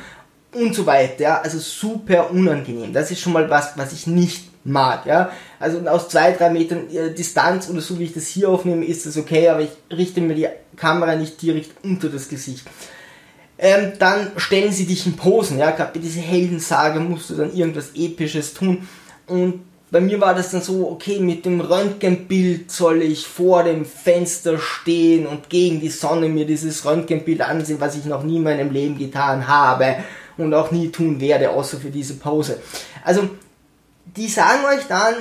und 0.52 0.74
so 0.74 0.84
weiter, 0.84 1.22
ja? 1.22 1.40
Also 1.40 1.58
super 1.58 2.30
unangenehm. 2.30 2.92
Das 2.92 3.10
ist 3.10 3.20
schon 3.20 3.32
mal 3.32 3.48
was, 3.48 3.76
was 3.76 3.92
ich 3.92 4.06
nicht 4.06 4.50
mag, 4.64 5.06
ja? 5.06 5.30
Also 5.58 5.80
aus 5.88 6.10
zwei, 6.10 6.32
drei 6.32 6.50
Metern 6.50 6.90
äh, 6.90 7.14
Distanz 7.14 7.70
oder 7.70 7.80
so 7.80 7.98
wie 7.98 8.04
ich 8.04 8.12
das 8.12 8.26
hier 8.26 8.50
aufnehme, 8.50 8.84
ist 8.84 9.06
das 9.06 9.16
okay, 9.16 9.48
aber 9.48 9.62
ich 9.62 9.70
richte 9.90 10.20
mir 10.20 10.34
die 10.34 10.48
Kamera 10.76 11.14
nicht 11.14 11.40
direkt 11.40 11.70
unter 11.82 12.10
das 12.10 12.28
Gesicht 12.28 12.66
ähm, 13.58 13.92
dann 13.98 14.32
stellen 14.36 14.72
sie 14.72 14.86
dich 14.86 15.06
in 15.06 15.16
Posen. 15.16 15.58
Ja, 15.58 15.72
gerade 15.72 15.92
bei 15.92 16.00
dieser 16.00 16.20
Heldensage 16.20 17.00
musst 17.00 17.30
du 17.30 17.34
dann 17.34 17.54
irgendwas 17.54 17.90
Episches 17.94 18.54
tun. 18.54 18.86
Und 19.26 19.60
bei 19.90 20.00
mir 20.00 20.20
war 20.20 20.34
das 20.34 20.50
dann 20.50 20.62
so, 20.62 20.88
okay, 20.90 21.18
mit 21.18 21.44
dem 21.44 21.60
Röntgenbild 21.60 22.70
soll 22.70 23.02
ich 23.02 23.26
vor 23.26 23.64
dem 23.64 23.84
Fenster 23.84 24.58
stehen 24.58 25.26
und 25.26 25.48
gegen 25.48 25.80
die 25.80 25.88
Sonne 25.88 26.28
mir 26.28 26.46
dieses 26.46 26.84
Röntgenbild 26.84 27.40
ansehen, 27.40 27.80
was 27.80 27.96
ich 27.96 28.04
noch 28.04 28.22
nie 28.22 28.36
in 28.36 28.42
meinem 28.42 28.70
Leben 28.70 28.98
getan 28.98 29.48
habe 29.48 29.96
und 30.36 30.54
auch 30.54 30.70
nie 30.70 30.90
tun 30.90 31.20
werde, 31.20 31.50
außer 31.50 31.78
für 31.78 31.90
diese 31.90 32.14
Pause. 32.14 32.60
Also, 33.02 33.28
die 34.16 34.28
sagen 34.28 34.64
euch 34.66 34.86
dann, 34.88 35.14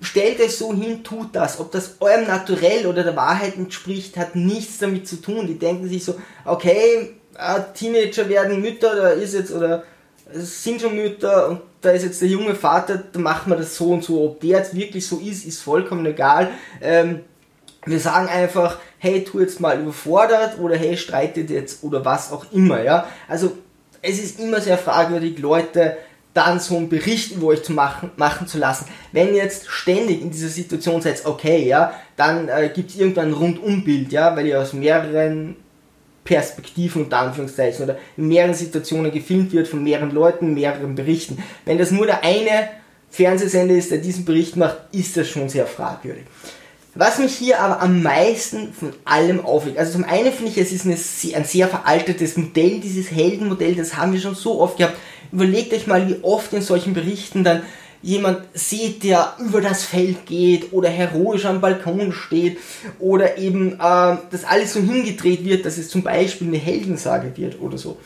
stellt 0.00 0.40
euch 0.40 0.56
so 0.56 0.72
hin, 0.72 1.02
tut 1.02 1.34
das. 1.34 1.60
Ob 1.60 1.72
das 1.72 1.96
eurem 2.00 2.26
Naturell 2.26 2.86
oder 2.86 3.02
der 3.02 3.16
Wahrheit 3.16 3.56
entspricht, 3.56 4.16
hat 4.16 4.36
nichts 4.36 4.78
damit 4.78 5.08
zu 5.08 5.16
tun. 5.16 5.46
Die 5.46 5.58
denken 5.58 5.88
sich 5.88 6.04
so, 6.04 6.14
okay, 6.44 7.14
Teenager 7.74 8.28
werden 8.28 8.60
Mütter, 8.60 8.94
da 8.94 9.08
ist 9.10 9.34
jetzt, 9.34 9.52
oder 9.52 9.82
sind 10.32 10.80
schon 10.80 10.94
Mütter 10.94 11.48
und 11.48 11.60
da 11.80 11.90
ist 11.90 12.04
jetzt 12.04 12.20
der 12.20 12.28
junge 12.28 12.54
Vater, 12.54 13.02
da 13.12 13.18
machen 13.18 13.50
wir 13.50 13.56
das 13.56 13.76
so 13.76 13.90
und 13.90 14.04
so. 14.04 14.24
Ob 14.24 14.40
der 14.40 14.58
jetzt 14.58 14.74
wirklich 14.74 15.06
so 15.06 15.18
ist, 15.18 15.44
ist 15.44 15.60
vollkommen 15.62 16.06
egal. 16.06 16.50
Ähm, 16.80 17.20
wir 17.84 18.00
sagen 18.00 18.28
einfach, 18.28 18.78
hey, 18.98 19.24
tu 19.24 19.40
jetzt 19.40 19.60
mal 19.60 19.78
überfordert 19.80 20.58
oder 20.58 20.76
hey, 20.76 20.96
streitet 20.96 21.50
jetzt 21.50 21.84
oder 21.84 22.04
was 22.04 22.32
auch 22.32 22.46
immer, 22.52 22.82
ja. 22.82 23.06
Also, 23.28 23.52
es 24.00 24.22
ist 24.22 24.40
immer 24.40 24.60
sehr 24.60 24.78
fragwürdig, 24.78 25.38
Leute 25.38 25.96
dann 26.34 26.58
so 26.58 26.76
einen 26.76 26.88
Bericht 26.88 27.32
über 27.32 27.48
euch 27.48 27.62
zu 27.62 27.72
machen, 27.72 28.10
machen 28.16 28.48
zu 28.48 28.58
lassen. 28.58 28.86
Wenn 29.12 29.28
ihr 29.28 29.44
jetzt 29.44 29.68
ständig 29.68 30.20
in 30.20 30.30
dieser 30.30 30.48
Situation 30.48 31.00
seid, 31.00 31.24
okay, 31.24 31.66
ja, 31.66 31.94
dann 32.16 32.48
äh, 32.48 32.70
gibt 32.74 32.90
es 32.90 32.96
irgendwann 32.96 33.28
ein 33.28 33.34
Rundumbild, 33.34 34.10
ja, 34.10 34.36
weil 34.36 34.46
ihr 34.48 34.60
aus 34.60 34.72
mehreren 34.72 35.56
Perspektiven 36.24 37.04
unter 37.04 37.18
Anführungszeichen 37.18 37.84
oder 37.84 37.98
in 38.16 38.28
mehreren 38.28 38.54
Situationen 38.54 39.12
gefilmt 39.12 39.52
wird 39.52 39.68
von 39.68 39.84
mehreren 39.84 40.10
Leuten, 40.10 40.54
mehreren 40.54 40.94
Berichten. 40.94 41.42
Wenn 41.64 41.78
das 41.78 41.90
nur 41.90 42.06
der 42.06 42.24
eine 42.24 42.70
Fernsehsender 43.10 43.74
ist, 43.74 43.90
der 43.90 43.98
diesen 43.98 44.24
Bericht 44.24 44.56
macht, 44.56 44.76
ist 44.92 45.16
das 45.16 45.28
schon 45.28 45.48
sehr 45.48 45.66
fragwürdig. 45.66 46.24
Was 46.96 47.18
mich 47.18 47.34
hier 47.34 47.60
aber 47.60 47.82
am 47.82 48.02
meisten 48.02 48.72
von 48.72 48.92
allem 49.04 49.44
aufregt, 49.44 49.78
also 49.78 49.92
zum 49.92 50.04
einen 50.04 50.32
finde 50.32 50.52
ich, 50.52 50.58
es 50.58 50.72
ist 50.72 50.86
eine, 50.86 50.94
ein 51.36 51.44
sehr 51.44 51.68
veraltetes 51.68 52.36
Modell, 52.36 52.80
dieses 52.80 53.10
Heldenmodell, 53.10 53.74
das 53.74 53.96
haben 53.96 54.12
wir 54.12 54.20
schon 54.20 54.36
so 54.36 54.60
oft 54.60 54.78
gehabt. 54.78 54.96
Überlegt 55.32 55.72
euch 55.72 55.88
mal, 55.88 56.08
wie 56.08 56.22
oft 56.22 56.52
in 56.52 56.62
solchen 56.62 56.94
Berichten 56.94 57.42
dann 57.42 57.62
jemand 58.04 58.42
sieht, 58.52 59.02
der 59.02 59.34
über 59.38 59.62
das 59.62 59.84
Feld 59.84 60.26
geht 60.26 60.72
oder 60.72 60.90
heroisch 60.90 61.46
am 61.46 61.62
Balkon 61.62 62.12
steht 62.12 62.58
oder 62.98 63.38
eben 63.38 63.72
äh, 63.72 64.16
dass 64.30 64.44
alles 64.46 64.74
so 64.74 64.80
hingedreht 64.80 65.44
wird, 65.44 65.64
dass 65.64 65.78
es 65.78 65.88
zum 65.88 66.02
Beispiel 66.02 66.48
eine 66.48 66.58
Heldensage 66.58 67.32
wird 67.36 67.60
oder 67.60 67.78
so. 67.78 67.98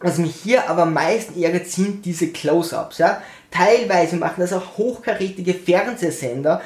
Was 0.00 0.18
mich 0.18 0.34
hier 0.34 0.68
aber 0.68 0.82
am 0.82 0.92
meisten 0.92 1.40
ärgert, 1.40 1.68
sind 1.68 2.04
diese 2.04 2.28
Close-Ups. 2.28 2.98
Ja? 2.98 3.22
Teilweise 3.52 4.16
machen 4.16 4.40
das 4.40 4.52
auch 4.52 4.76
hochkarätige 4.76 5.54
Fernsehsender, 5.54 6.60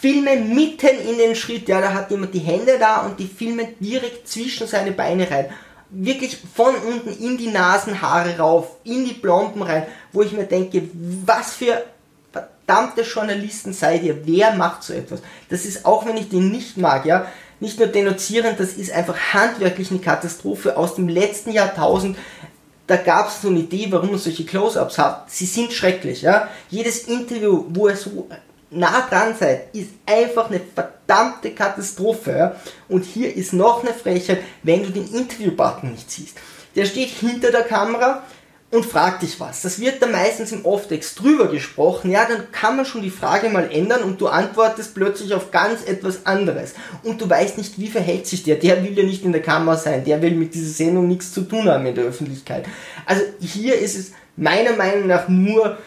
filmen 0.00 0.54
mitten 0.54 0.96
in 1.10 1.18
den 1.18 1.34
Schritt, 1.34 1.68
ja, 1.68 1.80
da 1.80 1.92
hat 1.92 2.12
jemand 2.12 2.32
die 2.32 2.38
Hände 2.38 2.78
da 2.78 3.04
und 3.04 3.18
die 3.18 3.26
filmen 3.26 3.66
direkt 3.80 4.28
zwischen 4.28 4.68
seine 4.68 4.92
Beine 4.92 5.28
rein 5.28 5.46
wirklich 5.90 6.38
von 6.54 6.74
unten 6.74 7.10
in 7.22 7.38
die 7.38 7.48
Nasenhaare 7.48 8.38
rauf, 8.38 8.76
in 8.84 9.04
die 9.04 9.14
Plomben 9.14 9.62
rein, 9.62 9.86
wo 10.12 10.22
ich 10.22 10.32
mir 10.32 10.44
denke, 10.44 10.82
was 11.24 11.54
für 11.54 11.84
verdammte 12.32 13.02
Journalisten 13.02 13.72
seid 13.72 14.02
ihr? 14.02 14.26
Wer 14.26 14.54
macht 14.54 14.82
so 14.82 14.92
etwas? 14.92 15.20
Das 15.48 15.64
ist 15.64 15.84
auch, 15.84 16.06
wenn 16.06 16.16
ich 16.16 16.28
den 16.28 16.50
nicht 16.50 16.76
mag, 16.76 17.06
ja, 17.06 17.26
nicht 17.60 17.78
nur 17.78 17.88
denunzierend, 17.88 18.60
das 18.60 18.74
ist 18.74 18.92
einfach 18.92 19.16
handwerklich 19.32 19.90
eine 19.90 20.00
Katastrophe 20.00 20.76
aus 20.76 20.94
dem 20.94 21.08
letzten 21.08 21.50
Jahrtausend. 21.50 22.16
Da 22.86 22.96
gab 22.96 23.28
es 23.28 23.42
so 23.42 23.48
eine 23.48 23.60
Idee, 23.60 23.88
warum 23.90 24.10
man 24.10 24.18
solche 24.18 24.46
Close-ups 24.46 24.96
hat. 24.98 25.30
Sie 25.30 25.44
sind 25.44 25.72
schrecklich, 25.72 26.22
ja. 26.22 26.48
Jedes 26.70 27.00
Interview, 27.08 27.64
wo 27.68 27.88
er 27.88 27.96
so 27.96 28.28
nah 28.70 29.06
dran 29.08 29.34
seid, 29.38 29.74
ist 29.74 29.90
einfach 30.06 30.48
eine 30.48 30.60
verdammte 30.74 31.50
Katastrophe. 31.50 32.56
Und 32.88 33.04
hier 33.04 33.34
ist 33.34 33.52
noch 33.52 33.82
eine 33.82 33.92
Frechheit, 33.92 34.40
wenn 34.62 34.84
du 34.84 34.90
den 34.90 35.12
Interview-Button 35.12 35.92
nicht 35.92 36.10
siehst. 36.10 36.36
Der 36.76 36.86
steht 36.86 37.08
hinter 37.08 37.50
der 37.50 37.64
Kamera 37.64 38.22
und 38.70 38.84
fragt 38.84 39.22
dich 39.22 39.40
was. 39.40 39.62
Das 39.62 39.80
wird 39.80 40.02
dann 40.02 40.12
meistens 40.12 40.52
im 40.52 40.64
Off-Text 40.64 41.20
drüber 41.20 41.48
gesprochen. 41.48 42.10
Ja, 42.10 42.26
dann 42.28 42.52
kann 42.52 42.76
man 42.76 42.84
schon 42.84 43.02
die 43.02 43.10
Frage 43.10 43.48
mal 43.48 43.70
ändern 43.72 44.02
und 44.02 44.20
du 44.20 44.28
antwortest 44.28 44.94
plötzlich 44.94 45.32
auf 45.32 45.50
ganz 45.50 45.84
etwas 45.84 46.26
anderes. 46.26 46.74
Und 47.02 47.20
du 47.20 47.28
weißt 47.28 47.56
nicht, 47.56 47.78
wie 47.78 47.88
verhält 47.88 48.26
sich 48.26 48.42
der. 48.42 48.56
Der 48.56 48.82
will 48.84 48.96
ja 48.96 49.04
nicht 49.04 49.24
in 49.24 49.32
der 49.32 49.42
Kamera 49.42 49.76
sein. 49.76 50.04
Der 50.04 50.20
will 50.20 50.32
mit 50.32 50.54
dieser 50.54 50.72
Sendung 50.72 51.08
nichts 51.08 51.32
zu 51.32 51.42
tun 51.42 51.68
haben 51.68 51.86
in 51.86 51.94
der 51.94 52.04
Öffentlichkeit. 52.04 52.66
Also 53.06 53.22
hier 53.40 53.78
ist 53.78 53.96
es 53.96 54.12
meiner 54.36 54.76
Meinung 54.76 55.06
nach 55.06 55.28
nur 55.28 55.78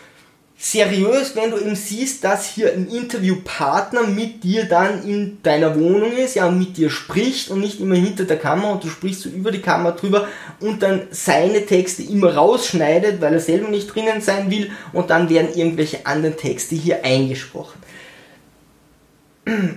seriös, 0.64 1.36
wenn 1.36 1.50
du 1.50 1.58
eben 1.58 1.76
siehst, 1.76 2.24
dass 2.24 2.46
hier 2.46 2.72
ein 2.72 2.88
Interviewpartner 2.88 4.04
mit 4.04 4.44
dir 4.44 4.66
dann 4.66 5.04
in 5.04 5.42
deiner 5.42 5.74
Wohnung 5.76 6.16
ist, 6.16 6.36
ja, 6.36 6.46
und 6.46 6.60
mit 6.60 6.78
dir 6.78 6.92
spricht 6.92 7.50
und 7.50 7.62
nicht 7.62 7.80
immer 7.80 7.96
hinter 7.96 8.26
der 8.26 8.38
Kamera 8.38 8.74
und 8.74 8.84
du 8.84 8.88
sprichst 8.88 9.22
so 9.22 9.30
über 9.30 9.52
die 9.52 9.62
Kamera 9.62 9.96
drüber 9.96 10.28
und 10.60 10.84
dann 10.84 11.08
seine 11.10 11.66
Texte 11.66 12.04
immer 12.04 12.36
rausschneidet, 12.36 13.20
weil 13.22 13.34
er 13.34 13.40
selber 13.40 13.70
nicht 13.70 13.94
drinnen 13.94 14.22
sein 14.22 14.52
will 14.52 14.70
und 14.94 15.10
dann 15.10 15.32
werden 15.32 15.50
irgendwelche 15.56 16.06
anderen 16.06 16.38
Texte 16.38 16.76
hier 16.76 17.04
eingesprochen. 17.04 17.82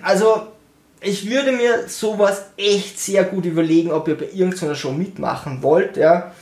Also, 0.03 0.49
ich 1.00 1.31
würde 1.31 1.53
mir 1.53 1.88
sowas 1.88 2.43
echt 2.59 3.00
sehr 3.00 3.25
gut 3.25 3.47
überlegen, 3.47 3.91
ob 3.91 4.07
ihr 4.07 4.19
bei 4.19 4.29
irgendeiner 4.35 4.75
Show 4.75 4.93
mitmachen 4.93 5.62
wollt, 5.62 5.97
ja 5.97 6.35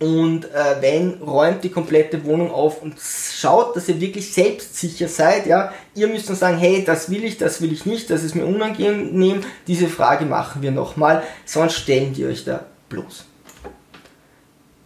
und 0.00 0.44
äh, 0.44 0.76
wenn, 0.80 1.14
räumt 1.14 1.64
die 1.64 1.70
komplette 1.70 2.24
Wohnung 2.24 2.52
auf 2.52 2.82
und 2.82 2.94
schaut, 3.00 3.74
dass 3.74 3.88
ihr 3.88 4.00
wirklich 4.00 4.32
selbstsicher 4.32 5.08
seid. 5.08 5.46
Ja, 5.46 5.72
ihr 5.94 6.06
müsst 6.06 6.28
dann 6.28 6.36
sagen, 6.36 6.58
hey, 6.58 6.84
das 6.84 7.10
will 7.10 7.24
ich, 7.24 7.36
das 7.36 7.60
will 7.60 7.72
ich 7.72 7.84
nicht, 7.84 8.08
das 8.08 8.22
ist 8.22 8.36
mir 8.36 8.46
unangenehm. 8.46 9.40
Diese 9.66 9.88
Frage 9.88 10.24
machen 10.24 10.62
wir 10.62 10.70
nochmal, 10.70 11.24
sonst 11.44 11.74
stellen 11.74 12.12
die 12.12 12.26
euch 12.26 12.44
da 12.44 12.66
bloß. 12.88 13.24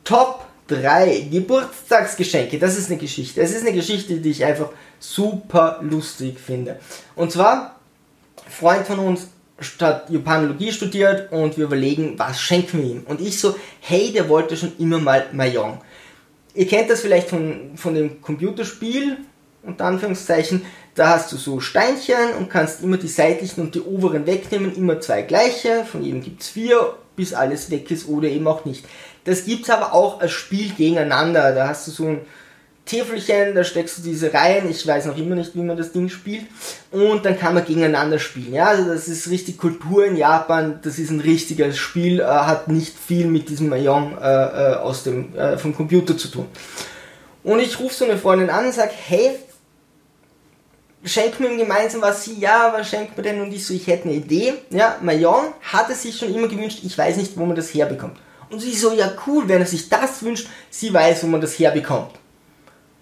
Top 0.04 0.46
3 0.68 1.28
Geburtstagsgeschenke. 1.30 2.58
Das 2.58 2.78
ist 2.78 2.88
eine 2.90 2.98
Geschichte. 2.98 3.42
Es 3.42 3.52
ist 3.52 3.66
eine 3.66 3.74
Geschichte, 3.74 4.16
die 4.16 4.30
ich 4.30 4.44
einfach 4.44 4.70
super 4.98 5.80
lustig 5.82 6.40
finde. 6.40 6.80
Und 7.16 7.32
zwar, 7.32 7.78
Freund 8.48 8.86
von 8.86 8.98
uns 8.98 9.28
statt 9.62 10.10
Japanologie 10.10 10.72
studiert 10.72 11.32
und 11.32 11.56
wir 11.56 11.64
überlegen, 11.64 12.18
was 12.18 12.40
schenken 12.40 12.78
wir 12.82 12.90
ihm. 12.90 13.02
Und 13.06 13.20
ich 13.20 13.38
so, 13.38 13.56
hey, 13.80 14.12
der 14.12 14.28
wollte 14.28 14.56
schon 14.56 14.72
immer 14.78 14.98
mal 14.98 15.26
Mahjong. 15.32 15.80
Ihr 16.54 16.66
kennt 16.66 16.90
das 16.90 17.00
vielleicht 17.00 17.30
von, 17.30 17.72
von 17.76 17.94
dem 17.94 18.20
Computerspiel, 18.20 19.18
unter 19.62 19.84
Anführungszeichen, 19.84 20.62
da 20.94 21.10
hast 21.10 21.32
du 21.32 21.36
so 21.36 21.60
Steinchen 21.60 22.34
und 22.38 22.50
kannst 22.50 22.82
immer 22.82 22.98
die 22.98 23.08
seitlichen 23.08 23.62
und 23.62 23.74
die 23.74 23.80
oberen 23.80 24.26
wegnehmen, 24.26 24.74
immer 24.76 25.00
zwei 25.00 25.22
gleiche, 25.22 25.84
von 25.84 26.02
jedem 26.02 26.22
gibt 26.22 26.42
es 26.42 26.48
vier, 26.48 26.94
bis 27.16 27.32
alles 27.32 27.70
weg 27.70 27.90
ist 27.90 28.08
oder 28.08 28.28
eben 28.28 28.46
auch 28.46 28.64
nicht. 28.64 28.84
Das 29.24 29.44
gibt 29.44 29.62
es 29.62 29.70
aber 29.70 29.94
auch 29.94 30.20
als 30.20 30.32
Spiel 30.32 30.72
gegeneinander, 30.74 31.54
da 31.54 31.68
hast 31.68 31.86
du 31.86 31.90
so 31.92 32.08
ein 32.08 32.20
Täfelchen, 32.84 33.54
da 33.54 33.62
steckst 33.62 33.98
du 33.98 34.02
diese 34.02 34.34
rein, 34.34 34.68
ich 34.68 34.84
weiß 34.86 35.06
noch 35.06 35.16
immer 35.16 35.36
nicht, 35.36 35.54
wie 35.54 35.62
man 35.62 35.76
das 35.76 35.92
Ding 35.92 36.08
spielt, 36.08 36.46
und 36.90 37.24
dann 37.24 37.38
kann 37.38 37.54
man 37.54 37.64
gegeneinander 37.64 38.18
spielen. 38.18 38.54
Ja, 38.54 38.66
also 38.66 38.92
das 38.92 39.06
ist 39.08 39.30
richtig 39.30 39.56
Kultur 39.56 40.04
in 40.04 40.16
Japan, 40.16 40.80
das 40.82 40.98
ist 40.98 41.10
ein 41.10 41.20
richtiges 41.20 41.78
Spiel, 41.78 42.20
äh, 42.20 42.24
hat 42.24 42.68
nicht 42.68 42.94
viel 42.98 43.26
mit 43.26 43.48
diesem 43.48 43.68
Mahjong 43.68 44.18
äh, 44.18 44.24
äh, 44.24 44.74
aus 44.76 45.04
dem, 45.04 45.34
äh, 45.36 45.56
vom 45.58 45.74
Computer 45.74 46.18
zu 46.18 46.28
tun. 46.28 46.46
Und 47.44 47.60
ich 47.60 47.78
rufe 47.78 47.94
so 47.94 48.04
eine 48.04 48.18
Freundin 48.18 48.50
an 48.50 48.66
und 48.66 48.74
sage, 48.74 48.92
hey, 48.94 49.36
schenken 51.04 51.44
wir 51.44 51.52
ihm 51.52 51.58
gemeinsam 51.58 52.02
was, 52.02 52.24
sie, 52.24 52.38
ja, 52.38 52.72
was 52.76 52.88
schenkt 52.88 53.16
man 53.16 53.24
denn? 53.24 53.40
Und 53.40 53.52
ich 53.52 53.64
so, 53.64 53.74
ich 53.74 53.86
hätte 53.86 54.04
eine 54.04 54.14
Idee, 54.14 54.54
ja, 54.70 54.96
Mahjong 55.00 55.54
hatte 55.62 55.94
sich 55.94 56.18
schon 56.18 56.34
immer 56.34 56.48
gewünscht, 56.48 56.80
ich 56.82 56.98
weiß 56.98 57.16
nicht, 57.16 57.36
wo 57.36 57.46
man 57.46 57.56
das 57.56 57.72
herbekommt. 57.72 58.18
Und 58.50 58.60
sie 58.60 58.74
so, 58.74 58.92
ja 58.92 59.12
cool, 59.26 59.48
wenn 59.48 59.60
er 59.60 59.66
sich 59.66 59.88
das 59.88 60.22
wünscht, 60.22 60.48
sie 60.68 60.92
weiß, 60.92 61.22
wo 61.22 61.28
man 61.28 61.40
das 61.40 61.58
herbekommt. 61.58 62.10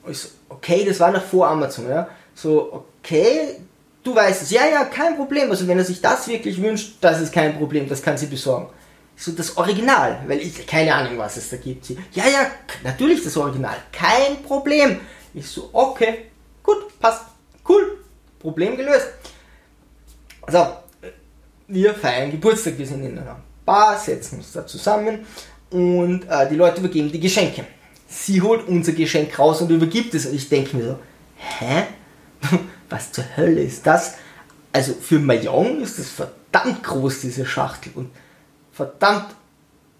Ich 0.09 0.29
okay, 0.49 0.85
das 0.85 1.01
war 1.01 1.11
noch 1.11 1.23
vor 1.23 1.49
Amazon, 1.49 1.89
ja. 1.89 2.09
So, 2.35 2.85
okay, 3.01 3.57
du 4.03 4.15
weißt 4.15 4.43
es. 4.43 4.51
Ja, 4.51 4.67
ja, 4.67 4.85
kein 4.85 5.17
Problem. 5.17 5.51
Also 5.51 5.67
wenn 5.67 5.79
er 5.79 5.85
sich 5.85 6.01
das 6.01 6.29
wirklich 6.29 6.61
wünscht, 6.61 6.97
das 7.01 7.21
ist 7.21 7.33
kein 7.33 7.57
Problem, 7.57 7.89
das 7.89 8.03
kann 8.03 8.17
sie 8.17 8.27
besorgen. 8.27 8.69
So, 9.17 9.33
das 9.33 9.57
Original, 9.57 10.23
weil 10.27 10.41
ich 10.41 10.67
keine 10.67 10.95
Ahnung, 10.95 11.19
was 11.19 11.37
es 11.37 11.51
da 11.51 11.57
gibt. 11.57 11.85
Sie, 11.85 11.99
ja, 12.13 12.25
ja, 12.27 12.51
natürlich 12.83 13.23
das 13.23 13.37
Original, 13.37 13.77
kein 13.93 14.43
Problem. 14.43 15.01
Ich 15.35 15.47
so, 15.47 15.69
okay, 15.73 16.31
gut, 16.63 16.99
passt, 16.99 17.25
cool, 17.69 17.99
Problem 18.39 18.77
gelöst. 18.77 19.09
Also, 20.43 20.77
wir 21.69 21.95
feiern 21.95 22.31
Geburtstag, 22.31 22.79
wir 22.79 22.87
sind 22.87 23.05
in 23.05 23.19
einer 23.19 23.39
Bar, 23.65 23.99
setzen 23.99 24.39
uns 24.39 24.53
da 24.53 24.67
zusammen 24.67 25.27
und 25.71 26.25
äh, 26.29 26.49
die 26.49 26.57
Leute 26.57 26.81
übergeben 26.81 27.13
die 27.13 27.21
Geschenke 27.21 27.65
sie 28.11 28.43
holt 28.43 28.67
unser 28.69 28.93
Geschenk 28.93 29.39
raus 29.39 29.63
und 29.63 29.71
übergibt 29.71 30.15
es. 30.15 30.27
Und 30.27 30.35
ich 30.35 30.49
denke 30.49 30.77
mir 30.77 30.85
so, 30.85 30.99
hä? 31.37 31.85
Was 32.91 33.13
zur 33.13 33.25
Hölle 33.37 33.63
ist 33.63 33.87
das? 33.87 34.15
Also 34.73 34.95
für 34.95 35.19
Mayong 35.19 35.81
ist 35.81 35.99
das 35.99 36.11
verdammt 36.11 36.83
groß, 36.83 37.21
diese 37.21 37.47
Schachtel. 37.47 37.93
Und 37.95 38.11
verdammt 38.73 39.35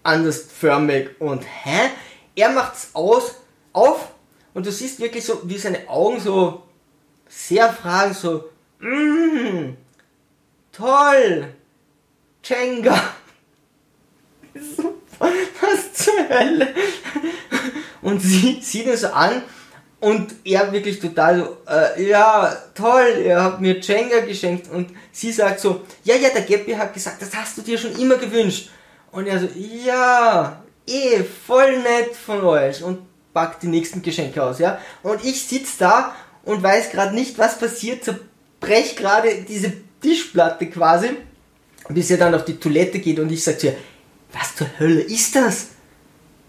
andersförmig. 0.03 1.09
Und 1.19 1.43
hä? 1.43 1.89
Er 2.35 2.49
macht 2.49 2.75
es 2.75 2.89
aus, 2.93 3.35
auf 3.73 4.11
und 4.53 4.65
du 4.65 4.71
siehst 4.71 4.99
wirklich 4.99 5.23
so, 5.25 5.41
wie 5.45 5.57
seine 5.57 5.87
Augen 5.87 6.19
so 6.19 6.63
sehr 7.27 7.71
fragend, 7.71 8.17
so, 8.17 8.49
mm, 8.79 9.77
toll, 10.71 11.53
Jenga. 12.43 13.01
Was 15.19 15.93
zur 15.93 16.29
Hölle? 16.29 16.73
Und 18.01 18.19
sie 18.21 18.59
sieht 18.61 18.85
ihn 18.85 18.97
so 18.97 19.07
an 19.07 19.41
und 19.99 20.33
er 20.43 20.71
wirklich 20.71 20.99
total 20.99 21.37
so, 21.39 21.57
äh, 21.71 22.09
ja, 22.09 22.55
toll, 22.73 23.23
er 23.23 23.43
hat 23.43 23.61
mir 23.61 23.79
Jenga 23.79 24.21
geschenkt. 24.21 24.69
Und 24.69 24.91
sie 25.11 25.31
sagt 25.31 25.59
so, 25.59 25.81
ja, 26.03 26.15
ja, 26.15 26.29
der 26.29 26.41
Geppi 26.41 26.73
hat 26.73 26.93
gesagt, 26.93 27.21
das 27.21 27.35
hast 27.35 27.57
du 27.57 27.61
dir 27.61 27.77
schon 27.77 27.95
immer 27.99 28.17
gewünscht. 28.17 28.69
Und 29.11 29.27
er 29.27 29.39
so, 29.39 29.47
ja, 29.85 30.63
eh, 30.87 31.23
voll 31.23 31.79
nett 31.79 32.15
von 32.15 32.41
euch. 32.41 32.81
Und 32.83 32.99
packt 33.33 33.63
die 33.63 33.67
nächsten 33.67 34.01
Geschenke 34.01 34.43
aus, 34.43 34.59
ja. 34.59 34.79
Und 35.03 35.23
ich 35.23 35.43
sitz 35.43 35.77
da 35.77 36.15
und 36.43 36.61
weiß 36.61 36.91
gerade 36.91 37.15
nicht, 37.15 37.37
was 37.37 37.57
passiert, 37.57 38.03
zerbrech 38.03 38.95
gerade 38.95 39.43
diese 39.47 39.73
Tischplatte 40.01 40.67
quasi, 40.67 41.09
bis 41.89 42.11
er 42.11 42.17
dann 42.17 42.33
auf 42.33 42.45
die 42.45 42.59
Toilette 42.59 42.99
geht 42.99 43.19
und 43.19 43.31
ich 43.31 43.43
sag 43.43 43.59
zu 43.59 43.67
ihr, 43.67 43.75
was 44.33 44.55
zur 44.55 44.67
Hölle 44.79 45.01
ist 45.01 45.35
das? 45.35 45.67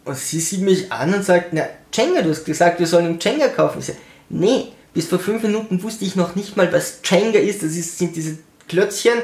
Und 0.04 0.16
sie 0.16 0.40
sieht 0.40 0.62
mich 0.62 0.90
an 0.90 1.14
und 1.14 1.25
sagt, 1.25 1.52
na, 1.52 1.62
Jenga, 1.92 2.23
du 2.23 2.30
hast 2.30 2.44
gesagt, 2.44 2.80
wir 2.80 2.87
sollen 2.87 3.06
einen 3.06 3.21
Jenga 3.21 3.49
kaufen. 3.49 3.78
Ich 3.78 3.87
sage, 3.87 3.99
nee, 4.28 4.68
bis 4.94 5.06
vor 5.06 5.18
fünf 5.18 5.42
Minuten 5.42 5.82
wusste 5.82 6.04
ich 6.04 6.16
noch 6.16 6.35
nicht 6.35 6.56
mal, 6.56 6.73
was 6.73 7.00
Jenga 7.04 7.38
ist. 7.38 7.62
Das 7.62 7.73
ist, 7.73 7.99
sind 7.99 8.16
diese 8.16 8.38
Klötzchen, 8.68 9.18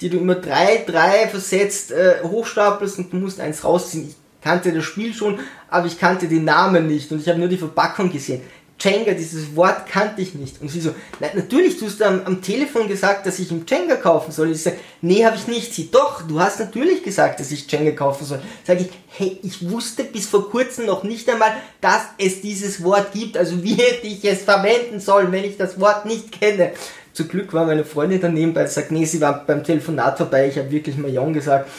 die 0.00 0.10
du 0.10 0.18
immer 0.18 0.34
drei, 0.34 0.84
drei 0.86 1.28
versetzt 1.28 1.92
äh, 1.92 2.16
hochstapelst 2.22 2.98
und 2.98 3.12
du 3.12 3.16
musst 3.16 3.40
eins 3.40 3.64
rausziehen. 3.64 4.08
Ich 4.08 4.16
kannte 4.42 4.72
das 4.72 4.84
Spiel 4.84 5.14
schon, 5.14 5.38
aber 5.68 5.86
ich 5.86 5.98
kannte 5.98 6.28
den 6.28 6.44
Namen 6.44 6.86
nicht 6.86 7.10
und 7.12 7.20
ich 7.20 7.28
habe 7.28 7.38
nur 7.38 7.48
die 7.48 7.56
Verpackung 7.56 8.10
gesehen. 8.10 8.42
Jenga, 8.84 9.12
dieses 9.12 9.56
Wort 9.56 9.86
kannte 9.86 10.20
ich 10.20 10.34
nicht. 10.34 10.60
Und 10.60 10.68
sie 10.68 10.80
so, 10.80 10.94
na, 11.18 11.28
natürlich, 11.34 11.78
du 11.78 11.86
hast 11.86 12.02
am, 12.02 12.20
am 12.26 12.42
Telefon 12.42 12.86
gesagt, 12.86 13.26
dass 13.26 13.38
ich 13.38 13.50
ihm 13.50 13.64
Jenga 13.66 13.96
kaufen 13.96 14.30
soll. 14.30 14.50
Ich 14.50 14.62
sage, 14.62 14.76
nee, 15.00 15.24
habe 15.24 15.36
ich 15.36 15.46
nicht. 15.46 15.72
Sie, 15.72 15.90
doch, 15.90 16.22
du 16.22 16.38
hast 16.38 16.60
natürlich 16.60 17.02
gesagt, 17.02 17.40
dass 17.40 17.50
ich 17.50 17.70
Jenga 17.70 17.92
kaufen 17.92 18.26
soll. 18.26 18.42
Sage 18.66 18.82
ich, 18.82 18.90
hey, 19.08 19.38
ich 19.42 19.70
wusste 19.70 20.04
bis 20.04 20.26
vor 20.26 20.50
kurzem 20.50 20.86
noch 20.86 21.02
nicht 21.02 21.28
einmal, 21.30 21.52
dass 21.80 22.02
es 22.18 22.42
dieses 22.42 22.82
Wort 22.84 23.12
gibt. 23.12 23.38
Also 23.38 23.62
wie 23.62 23.74
hätte 23.74 24.06
ich 24.06 24.24
es 24.24 24.42
verwenden 24.42 25.00
sollen, 25.00 25.32
wenn 25.32 25.44
ich 25.44 25.56
das 25.56 25.80
Wort 25.80 26.04
nicht 26.04 26.38
kenne? 26.38 26.72
Zum 27.14 27.28
Glück 27.28 27.52
war 27.54 27.64
meine 27.64 27.84
Freundin 27.84 28.20
daneben, 28.20 28.54
sie 28.54 28.74
sagt, 28.74 28.90
nee, 28.90 29.04
sie 29.04 29.20
war 29.20 29.46
beim 29.46 29.62
Telefonat 29.62 30.18
vorbei. 30.18 30.48
Ich 30.48 30.58
habe 30.58 30.70
wirklich 30.70 30.96
mal 30.98 31.12
Jon 31.12 31.32
gesagt. 31.32 31.70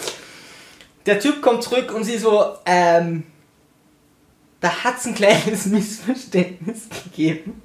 Der 1.05 1.19
Typ 1.19 1.41
kommt 1.41 1.61
zurück 1.61 1.93
und 1.93 2.03
sie 2.03 2.17
so, 2.17 2.53
ähm, 2.65 3.23
da 4.61 4.83
hat 4.83 4.97
es 4.99 5.05
ein 5.05 5.15
kleines 5.15 5.65
Missverständnis 5.65 6.83
gegeben 7.03 7.61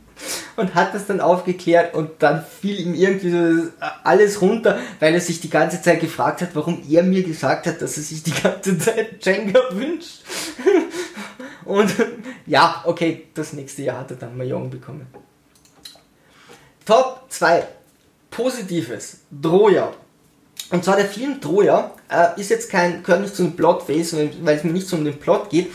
und 0.56 0.74
hat 0.74 0.94
das 0.94 1.06
dann 1.06 1.20
aufgeklärt 1.20 1.94
und 1.94 2.10
dann 2.18 2.44
fiel 2.44 2.78
ihm 2.80 2.94
irgendwie 2.94 3.30
so 3.30 3.70
alles 4.04 4.42
runter, 4.42 4.78
weil 4.98 5.14
er 5.14 5.20
sich 5.20 5.40
die 5.40 5.50
ganze 5.50 5.80
Zeit 5.80 6.00
gefragt 6.00 6.42
hat, 6.42 6.50
warum 6.54 6.82
er 6.88 7.02
mir 7.02 7.22
gesagt 7.22 7.66
hat, 7.66 7.80
dass 7.80 7.96
er 7.96 8.02
sich 8.02 8.22
die 8.22 8.32
ganze 8.32 8.78
Zeit 8.78 9.24
Jenga 9.24 9.60
wünscht. 9.70 10.20
Und 11.64 11.94
ja, 12.46 12.82
okay, 12.84 13.28
das 13.32 13.52
nächste 13.52 13.82
Jahr 13.82 14.00
hat 14.00 14.10
er 14.10 14.16
dann 14.16 14.36
Mayong 14.36 14.70
bekommen. 14.70 15.06
Top 16.84 17.26
2. 17.28 17.64
Positives. 18.30 19.18
Droja. 19.30 19.92
Und 20.70 20.84
zwar 20.84 20.96
der 20.96 21.06
Film 21.06 21.40
Troja 21.40 21.92
äh, 22.08 22.40
ist 22.40 22.50
jetzt 22.50 22.70
kein, 22.70 23.02
gehört 23.02 23.22
nicht 23.22 23.36
zum 23.36 23.54
Plotface, 23.54 24.16
weil 24.42 24.56
es 24.56 24.64
mir 24.64 24.72
nicht 24.72 24.88
so 24.88 24.96
um 24.96 25.04
den 25.04 25.18
Plot 25.18 25.50
geht, 25.50 25.70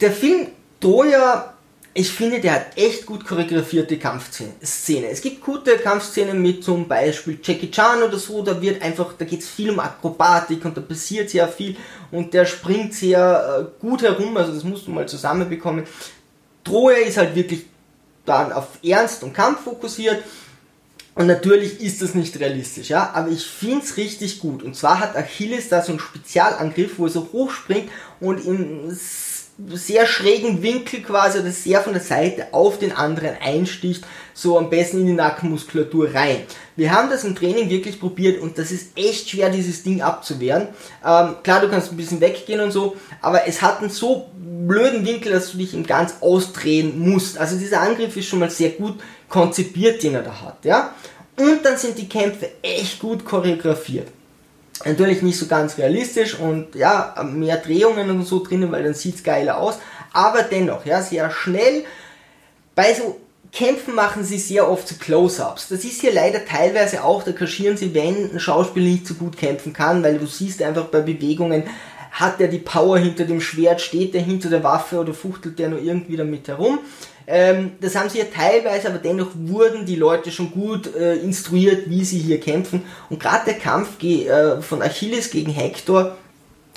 der 0.00 0.12
Film 0.12 0.48
Troja, 0.80 1.54
ich 1.92 2.10
finde, 2.10 2.40
der 2.40 2.52
hat 2.52 2.78
echt 2.78 3.04
gut 3.04 3.26
choreografierte 3.26 3.98
Kampfszene. 3.98 5.08
Es 5.10 5.20
gibt 5.20 5.40
gute 5.40 5.76
Kampfszenen 5.76 6.40
mit 6.40 6.62
zum 6.62 6.86
Beispiel 6.86 7.38
Jackie 7.42 7.70
Chan 7.70 8.02
oder 8.02 8.16
so, 8.16 8.42
da 8.42 8.60
wird 8.62 8.80
einfach, 8.80 9.12
da 9.18 9.24
geht 9.24 9.40
es 9.40 9.48
viel 9.48 9.70
um 9.70 9.80
Akrobatik 9.80 10.64
und 10.64 10.76
da 10.76 10.80
passiert 10.80 11.30
sehr 11.30 11.48
viel 11.48 11.76
und 12.12 12.32
der 12.32 12.46
springt 12.46 12.94
sehr 12.94 13.68
äh, 13.76 13.80
gut 13.80 14.02
herum, 14.02 14.36
also 14.36 14.52
das 14.52 14.64
musst 14.64 14.86
du 14.86 14.92
mal 14.92 15.08
zusammenbekommen. 15.08 15.84
Troja 16.62 16.98
ist 16.98 17.16
halt 17.16 17.34
wirklich 17.34 17.66
dann 18.24 18.52
auf 18.52 18.78
Ernst 18.84 19.24
und 19.24 19.34
Kampf 19.34 19.62
fokussiert. 19.62 20.22
Und 21.16 21.26
natürlich 21.26 21.80
ist 21.80 22.00
das 22.00 22.14
nicht 22.14 22.38
realistisch, 22.38 22.88
ja, 22.88 23.10
aber 23.12 23.30
ich 23.30 23.44
finde 23.44 23.84
es 23.84 23.96
richtig 23.96 24.38
gut. 24.38 24.62
Und 24.62 24.76
zwar 24.76 25.00
hat 25.00 25.16
Achilles 25.16 25.68
da 25.68 25.82
so 25.82 25.90
einen 25.90 25.98
Spezialangriff, 25.98 26.98
wo 26.98 27.06
er 27.06 27.10
so 27.10 27.28
hochspringt 27.32 27.90
und 28.20 28.44
in 28.44 28.96
sehr 29.72 30.06
schrägen 30.06 30.62
Winkel 30.62 31.02
quasi 31.02 31.38
oder 31.38 31.50
sehr 31.50 31.80
von 31.80 31.92
der 31.92 32.02
Seite 32.02 32.48
auf 32.52 32.78
den 32.78 32.92
anderen 32.92 33.36
einsticht, 33.40 34.04
so 34.34 34.58
am 34.58 34.70
besten 34.70 35.00
in 35.00 35.06
die 35.06 35.12
Nackenmuskulatur 35.12 36.14
rein. 36.14 36.38
Wir 36.76 36.92
haben 36.92 37.10
das 37.10 37.24
im 37.24 37.34
Training 37.34 37.68
wirklich 37.68 38.00
probiert 38.00 38.40
und 38.40 38.58
das 38.58 38.70
ist 38.70 38.96
echt 38.96 39.30
schwer, 39.30 39.50
dieses 39.50 39.82
Ding 39.82 40.02
abzuwehren. 40.02 40.68
Ähm, 41.04 41.36
klar, 41.42 41.60
du 41.60 41.68
kannst 41.68 41.90
ein 41.90 41.96
bisschen 41.96 42.20
weggehen 42.20 42.60
und 42.60 42.70
so, 42.70 42.96
aber 43.20 43.46
es 43.46 43.60
hat 43.60 43.80
einen 43.80 43.90
so 43.90 44.30
blöden 44.34 45.04
Winkel, 45.04 45.32
dass 45.32 45.52
du 45.52 45.58
dich 45.58 45.74
im 45.74 45.86
ganz 45.86 46.14
ausdrehen 46.20 46.98
musst. 46.98 47.38
Also 47.38 47.58
dieser 47.58 47.80
Angriff 47.80 48.16
ist 48.16 48.26
schon 48.26 48.38
mal 48.38 48.50
sehr 48.50 48.70
gut 48.70 49.00
konzipiert, 49.28 50.02
den 50.02 50.14
er 50.14 50.22
da 50.22 50.40
hat, 50.40 50.64
ja. 50.64 50.94
Und 51.36 51.64
dann 51.64 51.76
sind 51.76 51.96
die 51.98 52.08
Kämpfe 52.08 52.50
echt 52.62 52.98
gut 52.98 53.24
choreografiert. 53.24 54.08
Natürlich 54.84 55.22
nicht 55.22 55.38
so 55.38 55.46
ganz 55.46 55.76
realistisch 55.76 56.38
und 56.38 56.74
ja, 56.74 57.14
mehr 57.24 57.58
Drehungen 57.58 58.10
und 58.10 58.24
so 58.24 58.42
drinnen, 58.42 58.72
weil 58.72 58.82
dann 58.82 58.94
sieht 58.94 59.16
es 59.16 59.22
geiler 59.22 59.58
aus. 59.58 59.78
Aber 60.12 60.42
dennoch, 60.42 60.86
ja, 60.86 61.02
sehr 61.02 61.30
schnell. 61.30 61.84
Bei 62.74 62.94
so 62.94 63.20
Kämpfen 63.52 63.94
machen 63.94 64.24
sie 64.24 64.38
sehr 64.38 64.70
oft 64.70 64.86
zu 64.86 64.96
Close-Ups. 64.96 65.68
Das 65.68 65.84
ist 65.84 66.00
hier 66.00 66.12
leider 66.12 66.44
teilweise 66.44 67.02
auch, 67.02 67.24
da 67.24 67.32
kaschieren 67.32 67.76
sie, 67.76 67.94
wenn 67.94 68.32
ein 68.32 68.40
Schauspieler 68.40 68.86
nicht 68.86 69.06
so 69.06 69.14
gut 69.14 69.36
kämpfen 69.36 69.72
kann, 69.72 70.02
weil 70.04 70.18
du 70.18 70.26
siehst 70.26 70.62
einfach 70.62 70.84
bei 70.86 71.00
Bewegungen, 71.00 71.64
hat 72.12 72.40
er 72.40 72.48
die 72.48 72.58
Power 72.58 72.98
hinter 72.98 73.24
dem 73.24 73.40
Schwert, 73.40 73.80
steht 73.80 74.14
er 74.14 74.22
hinter 74.22 74.50
der 74.50 74.62
Waffe 74.62 74.98
oder 74.98 75.14
fuchtelt 75.14 75.58
der 75.58 75.68
nur 75.68 75.80
irgendwie 75.80 76.16
damit 76.16 76.48
herum. 76.48 76.78
Ähm, 77.32 77.72
das 77.80 77.94
haben 77.94 78.08
sie 78.08 78.18
ja 78.18 78.24
teilweise, 78.24 78.88
aber 78.88 78.98
dennoch 78.98 79.28
wurden 79.34 79.86
die 79.86 79.94
Leute 79.94 80.32
schon 80.32 80.50
gut 80.50 80.92
äh, 80.96 81.14
instruiert, 81.14 81.88
wie 81.88 82.04
sie 82.04 82.18
hier 82.18 82.40
kämpfen. 82.40 82.82
Und 83.08 83.20
gerade 83.20 83.44
der 83.44 83.54
Kampf 83.54 84.02
äh, 84.02 84.60
von 84.60 84.82
Achilles 84.82 85.30
gegen 85.30 85.52
Hector 85.52 86.16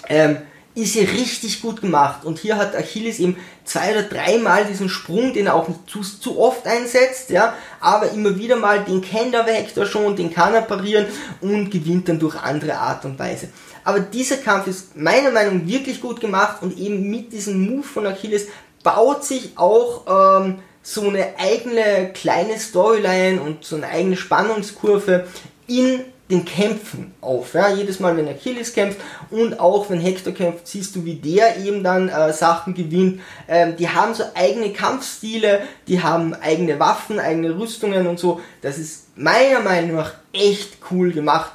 ähm, 0.07 0.37
ist 0.75 0.93
hier 0.93 1.09
richtig 1.09 1.59
gut 1.59 1.81
gemacht. 1.81 2.23
Und 2.23 2.37
hier 2.37 2.57
hat 2.57 2.75
Achilles 2.75 3.17
eben 3.17 3.37
zwei 3.65 3.93
oder 3.93 4.03
dreimal 4.03 4.65
diesen 4.65 4.89
Sprung, 4.89 5.33
den 5.33 5.47
er 5.47 5.55
auch 5.55 5.67
nicht 5.67 5.89
zu, 5.89 6.01
zu 6.01 6.39
oft 6.39 6.67
einsetzt, 6.67 7.31
ja, 7.31 7.55
aber 7.79 8.11
immer 8.11 8.37
wieder 8.37 8.55
mal, 8.55 8.83
den 8.83 9.01
kennt 9.01 9.35
aber 9.35 9.51
Hector 9.51 9.87
schon, 9.87 10.15
den 10.15 10.31
kann 10.31 10.53
er 10.53 10.61
parieren 10.61 11.07
und 11.41 11.71
gewinnt 11.71 12.09
dann 12.09 12.19
durch 12.19 12.35
andere 12.35 12.75
Art 12.77 13.05
und 13.05 13.17
Weise. 13.17 13.49
Aber 13.83 14.01
dieser 14.01 14.37
Kampf 14.37 14.67
ist 14.67 14.95
meiner 14.95 15.31
Meinung 15.31 15.61
nach 15.63 15.67
wirklich 15.67 15.99
gut 15.99 16.21
gemacht 16.21 16.61
und 16.61 16.77
eben 16.77 17.09
mit 17.09 17.33
diesem 17.33 17.59
Move 17.65 17.83
von 17.83 18.05
Achilles 18.05 18.47
baut 18.83 19.23
sich 19.23 19.51
auch 19.57 20.41
ähm, 20.41 20.59
so 20.81 21.07
eine 21.07 21.39
eigene 21.39 22.11
kleine 22.13 22.59
Storyline 22.59 23.41
und 23.41 23.63
so 23.63 23.77
eine 23.77 23.87
eigene 23.87 24.17
Spannungskurve 24.17 25.27
in 25.67 26.01
den 26.29 26.45
Kämpfen 26.45 27.13
auf. 27.21 27.53
Ja? 27.53 27.69
Jedes 27.69 27.99
Mal, 27.99 28.17
wenn 28.17 28.27
Achilles 28.27 28.73
kämpft 28.73 28.99
und 29.29 29.59
auch 29.59 29.89
wenn 29.89 29.99
Hector 29.99 30.33
kämpft, 30.33 30.67
siehst 30.67 30.95
du, 30.95 31.05
wie 31.05 31.15
der 31.15 31.57
eben 31.57 31.83
dann 31.83 32.09
äh, 32.09 32.33
Sachen 32.33 32.73
gewinnt. 32.73 33.21
Ähm, 33.47 33.75
die 33.77 33.89
haben 33.89 34.13
so 34.13 34.23
eigene 34.35 34.71
Kampfstile, 34.71 35.61
die 35.87 36.01
haben 36.01 36.33
eigene 36.33 36.79
Waffen, 36.79 37.19
eigene 37.19 37.57
Rüstungen 37.57 38.07
und 38.07 38.19
so. 38.19 38.41
Das 38.61 38.77
ist 38.77 39.17
meiner 39.17 39.61
Meinung 39.61 39.97
nach 39.97 40.13
echt 40.33 40.77
cool 40.91 41.11
gemacht. 41.11 41.51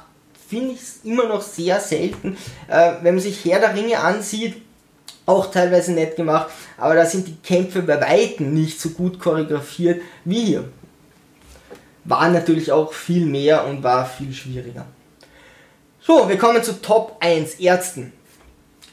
Finde 0.47 0.73
ich 0.73 1.09
immer 1.09 1.27
noch 1.27 1.41
sehr 1.41 1.79
selten. 1.79 2.37
Äh, 2.67 2.93
wenn 3.01 3.15
man 3.15 3.23
sich 3.23 3.45
Herr 3.45 3.59
der 3.59 3.75
Ringe 3.75 3.99
ansieht, 3.99 4.61
auch 5.29 5.51
teilweise 5.51 5.93
nett 5.93 6.15
gemacht, 6.15 6.49
aber 6.77 6.95
da 6.95 7.05
sind 7.05 7.27
die 7.27 7.37
Kämpfe 7.43 7.81
bei 7.81 8.01
Weitem 8.01 8.53
nicht 8.53 8.81
so 8.81 8.89
gut 8.89 9.19
choreografiert 9.19 10.01
wie 10.25 10.45
hier. 10.45 10.69
War 12.03 12.29
natürlich 12.29 12.71
auch 12.71 12.91
viel 12.91 13.25
mehr 13.25 13.65
und 13.65 13.83
war 13.83 14.05
viel 14.05 14.33
schwieriger. 14.33 14.85
So, 16.01 16.27
wir 16.27 16.37
kommen 16.37 16.63
zu 16.63 16.81
Top 16.81 17.17
1 17.19 17.55
Ärzten. 17.55 18.11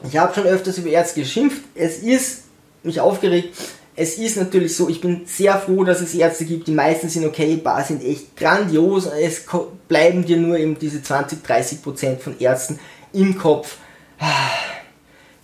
Ich 0.07 0.17
habe 0.17 0.33
schon 0.35 0.45
öfters 0.45 0.77
über 0.77 0.89
Ärzte 0.89 1.21
geschimpft. 1.21 1.63
Es 1.73 1.97
ist 1.97 2.43
mich 2.83 2.99
aufgeregt. 3.01 3.57
Es 3.95 4.19
ist 4.19 4.37
natürlich 4.37 4.75
so, 4.75 4.89
ich 4.89 5.01
bin 5.01 5.25
sehr 5.25 5.57
froh, 5.57 5.83
dass 5.83 6.01
es 6.01 6.13
Ärzte 6.13 6.45
gibt. 6.45 6.67
Die 6.67 6.73
meisten 6.73 7.09
sind 7.09 7.25
okay, 7.25 7.53
ein 7.53 7.63
paar 7.63 7.83
sind 7.83 8.03
echt 8.03 8.37
grandios. 8.37 9.07
Es 9.07 9.45
bleiben 9.87 10.23
dir 10.23 10.37
nur 10.37 10.59
eben 10.59 10.77
diese 10.77 11.01
20, 11.01 11.41
30 11.41 11.81
Prozent 11.81 12.21
von 12.21 12.39
Ärzten 12.39 12.79
im 13.11 13.35
Kopf 13.39 13.77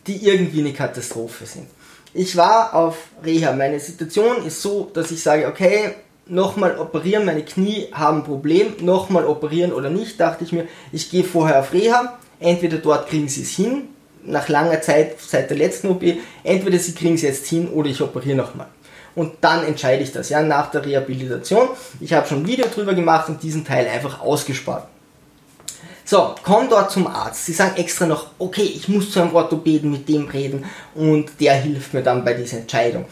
die 0.07 0.25
irgendwie 0.25 0.59
eine 0.59 0.73
Katastrophe 0.73 1.45
sind. 1.45 1.67
Ich 2.13 2.35
war 2.35 2.75
auf 2.75 2.97
Reha. 3.23 3.53
Meine 3.53 3.79
Situation 3.79 4.45
ist 4.45 4.61
so, 4.61 4.89
dass 4.93 5.11
ich 5.11 5.21
sage, 5.21 5.47
okay, 5.47 5.95
nochmal 6.27 6.77
operieren, 6.77 7.25
meine 7.25 7.43
Knie 7.43 7.87
haben 7.91 8.19
ein 8.19 8.23
Problem, 8.23 8.73
nochmal 8.81 9.25
operieren 9.25 9.73
oder 9.73 9.89
nicht, 9.89 10.19
dachte 10.19 10.43
ich 10.43 10.51
mir, 10.51 10.67
ich 10.91 11.09
gehe 11.09 11.23
vorher 11.23 11.59
auf 11.59 11.73
Reha, 11.73 12.17
entweder 12.39 12.77
dort 12.77 13.09
kriegen 13.09 13.27
sie 13.27 13.41
es 13.41 13.51
hin, 13.51 13.89
nach 14.23 14.47
langer 14.47 14.81
Zeit, 14.81 15.19
seit 15.19 15.49
der 15.49 15.57
letzten 15.57 15.89
OP, 15.89 16.03
entweder 16.43 16.79
sie 16.79 16.93
kriegen 16.93 17.15
es 17.15 17.23
jetzt 17.23 17.47
hin 17.47 17.67
oder 17.69 17.89
ich 17.89 18.01
operiere 18.01 18.37
nochmal. 18.37 18.67
und 19.15 19.33
dann 19.41 19.63
entscheide 19.65 20.03
ich 20.03 20.11
das, 20.11 20.29
ja, 20.29 20.41
nach 20.41 20.71
der 20.71 20.85
Rehabilitation. 20.85 21.69
Ich 21.99 22.13
habe 22.13 22.27
schon 22.27 22.39
ein 22.39 22.47
Video 22.47 22.65
drüber 22.67 22.93
gemacht 22.93 23.29
und 23.29 23.43
diesen 23.43 23.65
Teil 23.65 23.87
einfach 23.87 24.21
ausgespart. 24.21 24.87
So, 26.13 26.35
komm 26.43 26.69
dort 26.69 26.91
zum 26.91 27.07
Arzt. 27.07 27.43
Sie 27.43 27.53
sagen 27.53 27.75
extra 27.75 28.05
noch, 28.05 28.27
okay, 28.37 28.61
ich 28.61 28.87
muss 28.87 29.09
zu 29.09 29.19
einem 29.19 29.33
Orthopäden 29.33 29.89
mit 29.89 30.07
dem 30.07 30.27
reden 30.27 30.63
und 30.93 31.31
der 31.39 31.55
hilft 31.55 31.95
mir 31.95 32.03
dann 32.03 32.23
bei 32.23 32.35
dieser 32.35 32.57
Entscheidung. 32.57 33.05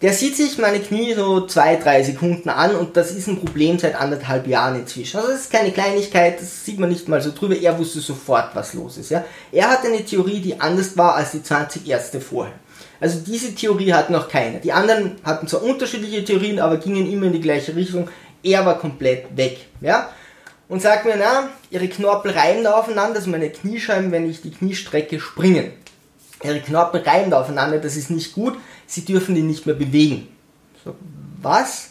Der 0.00 0.12
sieht 0.12 0.36
sich 0.36 0.56
meine 0.56 0.78
Knie 0.78 1.12
so 1.14 1.44
zwei, 1.48 1.74
drei 1.74 2.04
Sekunden 2.04 2.48
an 2.48 2.76
und 2.76 2.96
das 2.96 3.10
ist 3.10 3.26
ein 3.26 3.40
Problem 3.40 3.80
seit 3.80 4.00
anderthalb 4.00 4.46
Jahren 4.46 4.78
inzwischen. 4.78 5.16
Also 5.16 5.30
das 5.32 5.40
ist 5.40 5.50
keine 5.50 5.72
Kleinigkeit, 5.72 6.40
das 6.40 6.64
sieht 6.64 6.78
man 6.78 6.88
nicht 6.88 7.08
mal 7.08 7.20
so 7.20 7.32
drüber. 7.32 7.56
Er 7.56 7.76
wusste 7.80 7.98
sofort, 7.98 8.54
was 8.54 8.74
los 8.74 8.96
ist. 8.96 9.10
Ja? 9.10 9.24
Er 9.50 9.68
hat 9.68 9.84
eine 9.84 10.04
Theorie, 10.04 10.38
die 10.38 10.60
anders 10.60 10.96
war 10.96 11.16
als 11.16 11.32
die 11.32 11.42
20 11.42 11.88
Ärzte 11.88 12.20
vorher. 12.20 12.54
Also 13.00 13.18
diese 13.26 13.56
Theorie 13.56 13.92
hat 13.92 14.08
noch 14.08 14.28
keine. 14.28 14.60
Die 14.60 14.72
anderen 14.72 15.16
hatten 15.24 15.48
zwar 15.48 15.64
unterschiedliche 15.64 16.24
Theorien, 16.24 16.60
aber 16.60 16.76
gingen 16.76 17.10
immer 17.10 17.26
in 17.26 17.32
die 17.32 17.40
gleiche 17.40 17.74
Richtung. 17.74 18.08
Er 18.44 18.64
war 18.64 18.78
komplett 18.78 19.36
weg. 19.36 19.66
Ja? 19.80 20.10
Und 20.68 20.82
sagt 20.82 21.04
mir, 21.04 21.16
na, 21.16 21.48
ihre 21.70 21.88
Knorpel 21.88 22.32
reiben 22.32 22.66
aufeinander, 22.66 23.16
also 23.16 23.30
meine 23.30 23.50
Kniescheiben, 23.50 24.10
wenn 24.10 24.28
ich 24.28 24.42
die 24.42 24.50
Knie 24.50 24.74
strecke, 24.74 25.20
springen. 25.20 25.72
Ihre 26.42 26.60
Knorpel 26.60 27.02
reiben 27.02 27.32
aufeinander, 27.32 27.78
das 27.78 27.96
ist 27.96 28.10
nicht 28.10 28.32
gut 28.32 28.56
sie 28.86 29.04
dürfen 29.04 29.34
die 29.34 29.42
nicht 29.42 29.66
mehr 29.66 29.74
bewegen. 29.74 30.28
So, 30.84 30.94
was? 31.42 31.90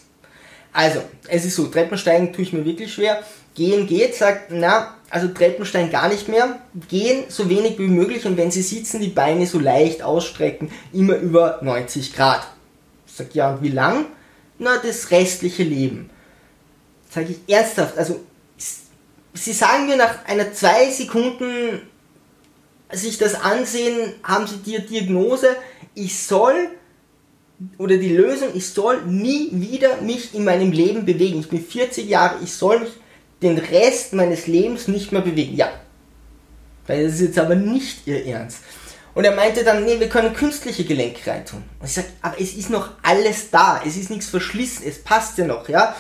Also, 0.74 1.02
es 1.28 1.46
ist 1.46 1.56
so, 1.56 1.68
Treppensteigen 1.68 2.34
tue 2.34 2.44
ich 2.44 2.54
mir 2.54 2.66
wirklich 2.66 2.94
schwer. 2.94 3.22
Gehen 3.54 3.88
geht, 3.88 4.16
sagt, 4.16 4.52
na, 4.52 4.96
also 5.10 5.30
Treppensteigen 5.30 5.92
gar 5.92 6.10
nicht 6.10 6.28
mehr. 6.28 6.60
Gehen 6.90 7.26
so 7.30 7.50
wenig 7.50 7.80
wie 7.80 7.88
möglich 7.88 8.26
und 8.26 8.36
wenn 8.36 8.52
sie 8.52 8.62
sitzen, 8.62 9.00
die 9.00 9.10
Beine 9.10 9.48
so 9.48 9.60
leicht 9.60 10.02
ausstrecken, 10.02 10.72
immer 10.92 11.16
über 11.16 11.60
90 11.62 12.14
Grad. 12.14 12.46
Sag 13.06 13.34
ja, 13.34 13.52
und 13.52 13.62
wie 13.62 13.70
lang? 13.70 14.08
Na, 14.60 14.78
das 14.78 15.12
restliche 15.12 15.64
Leben. 15.64 16.10
Sag 17.10 17.30
ich 17.30 17.38
ernsthaft, 17.48 17.98
also 17.98 18.20
Sie 19.36 19.54
sagen 19.54 19.88
mir 19.88 19.98
nach 19.98 20.26
einer 20.26 20.54
zwei 20.54 20.90
Sekunden 20.90 21.82
sich 22.92 23.18
das 23.18 23.36
ansehen, 23.36 24.14
haben 24.24 24.48
Sie 24.48 24.58
die 24.58 24.86
Diagnose, 24.86 25.56
ich 25.94 26.18
soll 26.18 26.70
oder 27.78 27.98
die 27.98 28.16
Lösung, 28.16 28.50
ich 28.54 28.70
soll 28.70 29.02
nie 29.04 29.50
wieder 29.52 30.02
mich 30.02 30.34
in 30.34 30.44
meinem 30.44 30.72
Leben 30.72 31.06
bewegen. 31.06 31.40
Ich 31.40 31.50
bin 31.50 31.64
40 31.64 32.08
Jahre, 32.08 32.38
ich 32.44 32.54
soll 32.54 32.82
mich 32.82 32.92
den 33.42 33.58
Rest 33.58 34.14
meines 34.14 34.48
Lebens 34.48 34.88
nicht 34.88 35.12
mehr 35.12 35.22
bewegen. 35.22 35.56
Ja. 35.56 35.70
Weil 36.88 37.06
das 37.06 37.16
ist 37.16 37.22
jetzt 37.22 37.40
aber 37.40 37.56
nicht 37.56 38.08
ihr 38.08 38.26
Ernst. 38.26 38.60
Und 39.14 39.24
er 39.24 39.36
meinte 39.36 39.64
dann, 39.64 39.86
nee, 39.86 40.00
wir 40.00 40.10
können 40.10 40.34
künstliche 40.34 40.84
Gelenke 40.84 41.30
reintun. 41.30 41.64
Und 41.80 41.86
ich 41.86 41.94
sage, 41.94 42.08
aber 42.22 42.40
es 42.40 42.54
ist 42.54 42.70
noch 42.70 42.90
alles 43.02 43.50
da, 43.50 43.82
es 43.86 43.96
ist 43.96 44.10
nichts 44.10 44.28
verschlissen, 44.28 44.84
es 44.86 45.02
passt 45.02 45.38
ja 45.38 45.46
noch, 45.46 45.70
ja. 45.70 45.96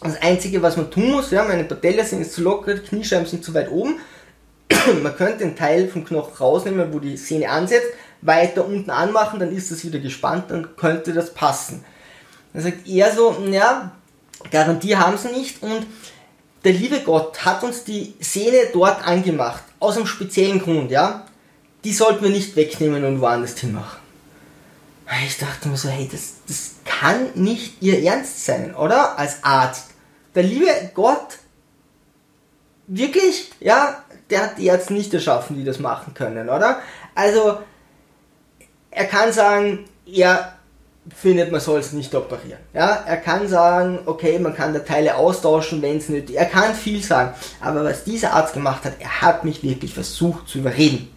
Das 0.00 0.20
Einzige, 0.22 0.62
was 0.62 0.76
man 0.76 0.90
tun 0.90 1.10
muss, 1.10 1.30
ja, 1.30 1.44
meine 1.44 1.64
Patella 1.64 2.04
sind 2.04 2.20
jetzt 2.20 2.34
zu 2.34 2.42
locker, 2.42 2.74
die 2.74 2.86
Kniescheiben 2.86 3.26
sind 3.26 3.44
zu 3.44 3.52
weit 3.54 3.70
oben. 3.70 3.98
man 5.02 5.16
könnte 5.16 5.38
den 5.38 5.56
Teil 5.56 5.88
vom 5.88 6.04
Knochen 6.04 6.36
rausnehmen, 6.36 6.92
wo 6.92 7.00
die 7.00 7.16
Sehne 7.16 7.48
ansetzt, 7.48 7.88
weiter 8.22 8.64
unten 8.64 8.90
anmachen, 8.90 9.40
dann 9.40 9.54
ist 9.54 9.70
das 9.70 9.84
wieder 9.84 9.98
gespannt, 9.98 10.50
dann 10.50 10.76
könnte 10.76 11.12
das 11.12 11.34
passen. 11.34 11.84
Dann 12.52 12.62
sagt 12.62 12.86
er 12.86 13.12
so, 13.12 13.36
ja, 13.50 13.92
Garantie 14.50 14.96
haben 14.96 15.18
sie 15.18 15.28
nicht 15.28 15.62
und 15.62 15.86
der 16.64 16.72
liebe 16.72 17.00
Gott 17.00 17.44
hat 17.44 17.62
uns 17.62 17.84
die 17.84 18.14
Sehne 18.20 18.68
dort 18.72 19.06
angemacht, 19.06 19.62
aus 19.78 19.96
einem 19.96 20.06
speziellen 20.06 20.60
Grund, 20.60 20.90
ja. 20.90 21.24
Die 21.84 21.92
sollten 21.92 22.24
wir 22.24 22.30
nicht 22.30 22.56
wegnehmen 22.56 23.04
und 23.04 23.20
woanders 23.20 23.56
hinmachen. 23.58 24.00
Ich 25.24 25.38
dachte 25.38 25.68
mir 25.68 25.76
so, 25.76 25.88
hey, 25.88 26.08
das, 26.10 26.34
das 26.46 26.72
kann 26.84 27.28
nicht 27.34 27.80
ihr 27.80 28.02
Ernst 28.02 28.44
sein, 28.44 28.74
oder? 28.74 29.18
Als 29.18 29.42
Arzt. 29.42 29.87
Der 30.38 30.46
liebe 30.46 30.70
Gott, 30.94 31.38
wirklich, 32.86 33.50
ja, 33.58 34.04
der 34.30 34.44
hat 34.44 34.58
die 34.58 34.66
Ärzte 34.66 34.92
nicht 34.92 35.12
erschaffen, 35.12 35.56
die 35.56 35.64
das 35.64 35.80
machen 35.80 36.14
können, 36.14 36.48
oder? 36.48 36.78
Also, 37.16 37.58
er 38.88 39.06
kann 39.06 39.32
sagen, 39.32 39.86
er 40.06 40.52
findet, 41.12 41.50
man 41.50 41.60
soll 41.60 41.80
es 41.80 41.92
nicht 41.92 42.14
operieren. 42.14 42.60
Ja, 42.72 43.02
er 43.04 43.16
kann 43.16 43.48
sagen, 43.48 43.98
okay, 44.06 44.38
man 44.38 44.54
kann 44.54 44.72
da 44.72 44.78
Teile 44.78 45.16
austauschen, 45.16 45.82
wenn 45.82 45.96
es 45.96 46.08
nötig 46.08 46.36
ist. 46.36 46.36
Er 46.36 46.46
kann 46.46 46.72
viel 46.72 47.02
sagen. 47.02 47.34
Aber 47.60 47.82
was 47.82 48.04
dieser 48.04 48.32
Arzt 48.32 48.54
gemacht 48.54 48.84
hat, 48.84 48.92
er 49.00 49.20
hat 49.22 49.42
mich 49.42 49.64
wirklich 49.64 49.92
versucht 49.92 50.46
zu 50.46 50.58
überreden. 50.58 51.08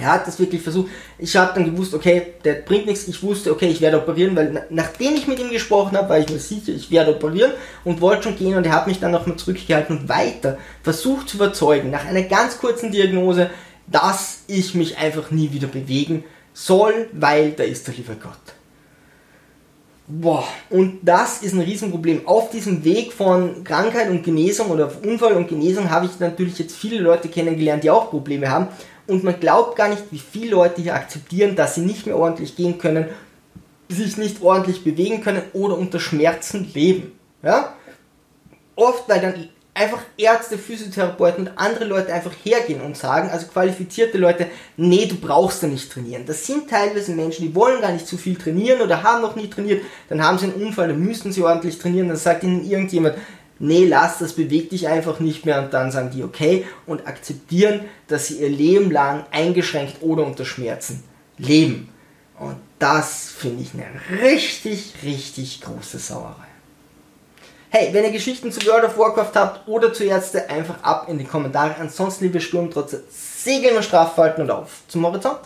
Er 0.00 0.12
hat 0.12 0.26
das 0.26 0.38
wirklich 0.38 0.62
versucht. 0.62 0.90
Ich 1.18 1.36
habe 1.36 1.52
dann 1.54 1.64
gewusst, 1.64 1.94
okay, 1.94 2.34
der 2.44 2.54
bringt 2.54 2.86
nichts. 2.86 3.08
Ich 3.08 3.22
wusste, 3.22 3.52
okay, 3.52 3.68
ich 3.68 3.80
werde 3.80 3.98
operieren, 3.98 4.34
weil 4.36 4.66
nachdem 4.70 5.14
ich 5.14 5.26
mit 5.26 5.38
ihm 5.38 5.50
gesprochen 5.50 5.96
habe, 5.96 6.08
war 6.08 6.18
ich 6.18 6.28
mir 6.28 6.38
sicher, 6.38 6.72
ich 6.72 6.90
werde 6.90 7.14
operieren 7.14 7.52
und 7.84 8.00
wollte 8.00 8.24
schon 8.24 8.36
gehen 8.36 8.56
und 8.56 8.66
er 8.66 8.72
hat 8.72 8.86
mich 8.86 9.00
dann 9.00 9.10
nochmal 9.10 9.36
zurückgehalten 9.36 9.98
und 9.98 10.08
weiter 10.08 10.58
versucht 10.82 11.28
zu 11.28 11.36
überzeugen, 11.36 11.90
nach 11.90 12.06
einer 12.06 12.22
ganz 12.22 12.58
kurzen 12.58 12.92
Diagnose, 12.92 13.50
dass 13.86 14.40
ich 14.46 14.74
mich 14.74 14.98
einfach 14.98 15.30
nie 15.30 15.52
wieder 15.52 15.68
bewegen 15.68 16.24
soll, 16.52 17.08
weil 17.12 17.52
da 17.52 17.64
ist 17.64 17.86
der 17.86 17.94
liebe 17.94 18.16
Gott. 18.16 18.54
Boah, 20.10 20.44
und 20.70 21.00
das 21.02 21.42
ist 21.42 21.52
ein 21.52 21.60
Riesenproblem. 21.60 22.26
Auf 22.26 22.48
diesem 22.48 22.82
Weg 22.82 23.12
von 23.12 23.62
Krankheit 23.62 24.08
und 24.08 24.22
Genesung 24.22 24.70
oder 24.70 24.90
Unfall 25.04 25.34
und 25.34 25.48
Genesung 25.48 25.90
habe 25.90 26.06
ich 26.06 26.18
natürlich 26.18 26.58
jetzt 26.58 26.74
viele 26.74 26.98
Leute 26.98 27.28
kennengelernt, 27.28 27.84
die 27.84 27.90
auch 27.90 28.08
Probleme 28.08 28.50
haben. 28.50 28.68
Und 29.08 29.24
man 29.24 29.40
glaubt 29.40 29.76
gar 29.76 29.88
nicht, 29.88 30.04
wie 30.10 30.18
viele 30.18 30.52
Leute 30.52 30.82
hier 30.82 30.94
akzeptieren, 30.94 31.56
dass 31.56 31.74
sie 31.74 31.80
nicht 31.80 32.06
mehr 32.06 32.16
ordentlich 32.16 32.54
gehen 32.54 32.78
können, 32.78 33.06
sich 33.88 34.18
nicht 34.18 34.42
ordentlich 34.42 34.84
bewegen 34.84 35.22
können 35.22 35.42
oder 35.54 35.78
unter 35.78 35.98
Schmerzen 35.98 36.70
leben. 36.74 37.18
Ja? 37.42 37.72
Oft, 38.76 39.08
weil 39.08 39.20
dann 39.20 39.48
einfach 39.78 40.00
Ärzte, 40.16 40.58
Physiotherapeuten 40.58 41.46
und 41.46 41.56
andere 41.56 41.84
Leute 41.84 42.12
einfach 42.12 42.32
hergehen 42.44 42.80
und 42.80 42.96
sagen, 42.96 43.30
also 43.30 43.46
qualifizierte 43.46 44.18
Leute, 44.18 44.48
nee, 44.76 45.06
du 45.06 45.14
brauchst 45.14 45.62
da 45.62 45.68
nicht 45.68 45.90
trainieren. 45.90 46.26
Das 46.26 46.46
sind 46.46 46.68
teilweise 46.68 47.12
Menschen, 47.12 47.46
die 47.46 47.54
wollen 47.54 47.80
gar 47.80 47.92
nicht 47.92 48.06
zu 48.06 48.18
viel 48.18 48.36
trainieren 48.36 48.80
oder 48.80 49.02
haben 49.02 49.22
noch 49.22 49.36
nie 49.36 49.48
trainiert, 49.48 49.82
dann 50.08 50.22
haben 50.22 50.36
sie 50.36 50.46
einen 50.46 50.62
Unfall, 50.66 50.88
dann 50.88 51.00
müssten 51.00 51.32
sie 51.32 51.42
ordentlich 51.42 51.78
trainieren, 51.78 52.08
dann 52.08 52.16
sagt 52.16 52.42
ihnen 52.42 52.68
irgendjemand, 52.68 53.14
nee, 53.58 53.84
lass 53.84 54.18
das, 54.18 54.34
bewegt 54.34 54.72
dich 54.72 54.88
einfach 54.88 55.20
nicht 55.20 55.46
mehr 55.46 55.62
und 55.62 55.72
dann 55.74 55.90
sagen 55.90 56.10
die 56.10 56.22
okay 56.22 56.66
und 56.86 57.06
akzeptieren, 57.06 57.80
dass 58.06 58.28
sie 58.28 58.38
ihr 58.38 58.48
Leben 58.48 58.90
lang 58.90 59.24
eingeschränkt 59.30 59.96
oder 60.00 60.24
unter 60.24 60.44
Schmerzen 60.44 61.04
leben. 61.38 61.88
Und 62.38 62.56
das 62.78 63.30
finde 63.36 63.62
ich 63.62 63.72
eine 63.74 64.22
richtig, 64.22 64.94
richtig 65.02 65.60
große 65.60 65.98
Sauerei. 65.98 66.46
Hey, 67.70 67.90
wenn 67.92 68.04
ihr 68.04 68.12
Geschichten 68.12 68.50
zu 68.50 68.64
World 68.66 68.84
of 68.84 68.96
Warcraft 68.96 69.32
habt 69.34 69.68
oder 69.68 69.92
zu 69.92 70.04
Ärzte, 70.04 70.48
einfach 70.48 70.82
ab 70.82 71.06
in 71.08 71.18
die 71.18 71.24
Kommentare. 71.24 71.76
Ansonsten, 71.78 72.24
liebe 72.24 72.40
Sturmtrotze, 72.40 73.04
segeln 73.10 73.74
wir 73.74 73.82
straff, 73.82 74.14
falten 74.14 74.42
und 74.42 74.50
auf 74.50 74.80
zum 74.88 75.04
Horizont. 75.04 75.40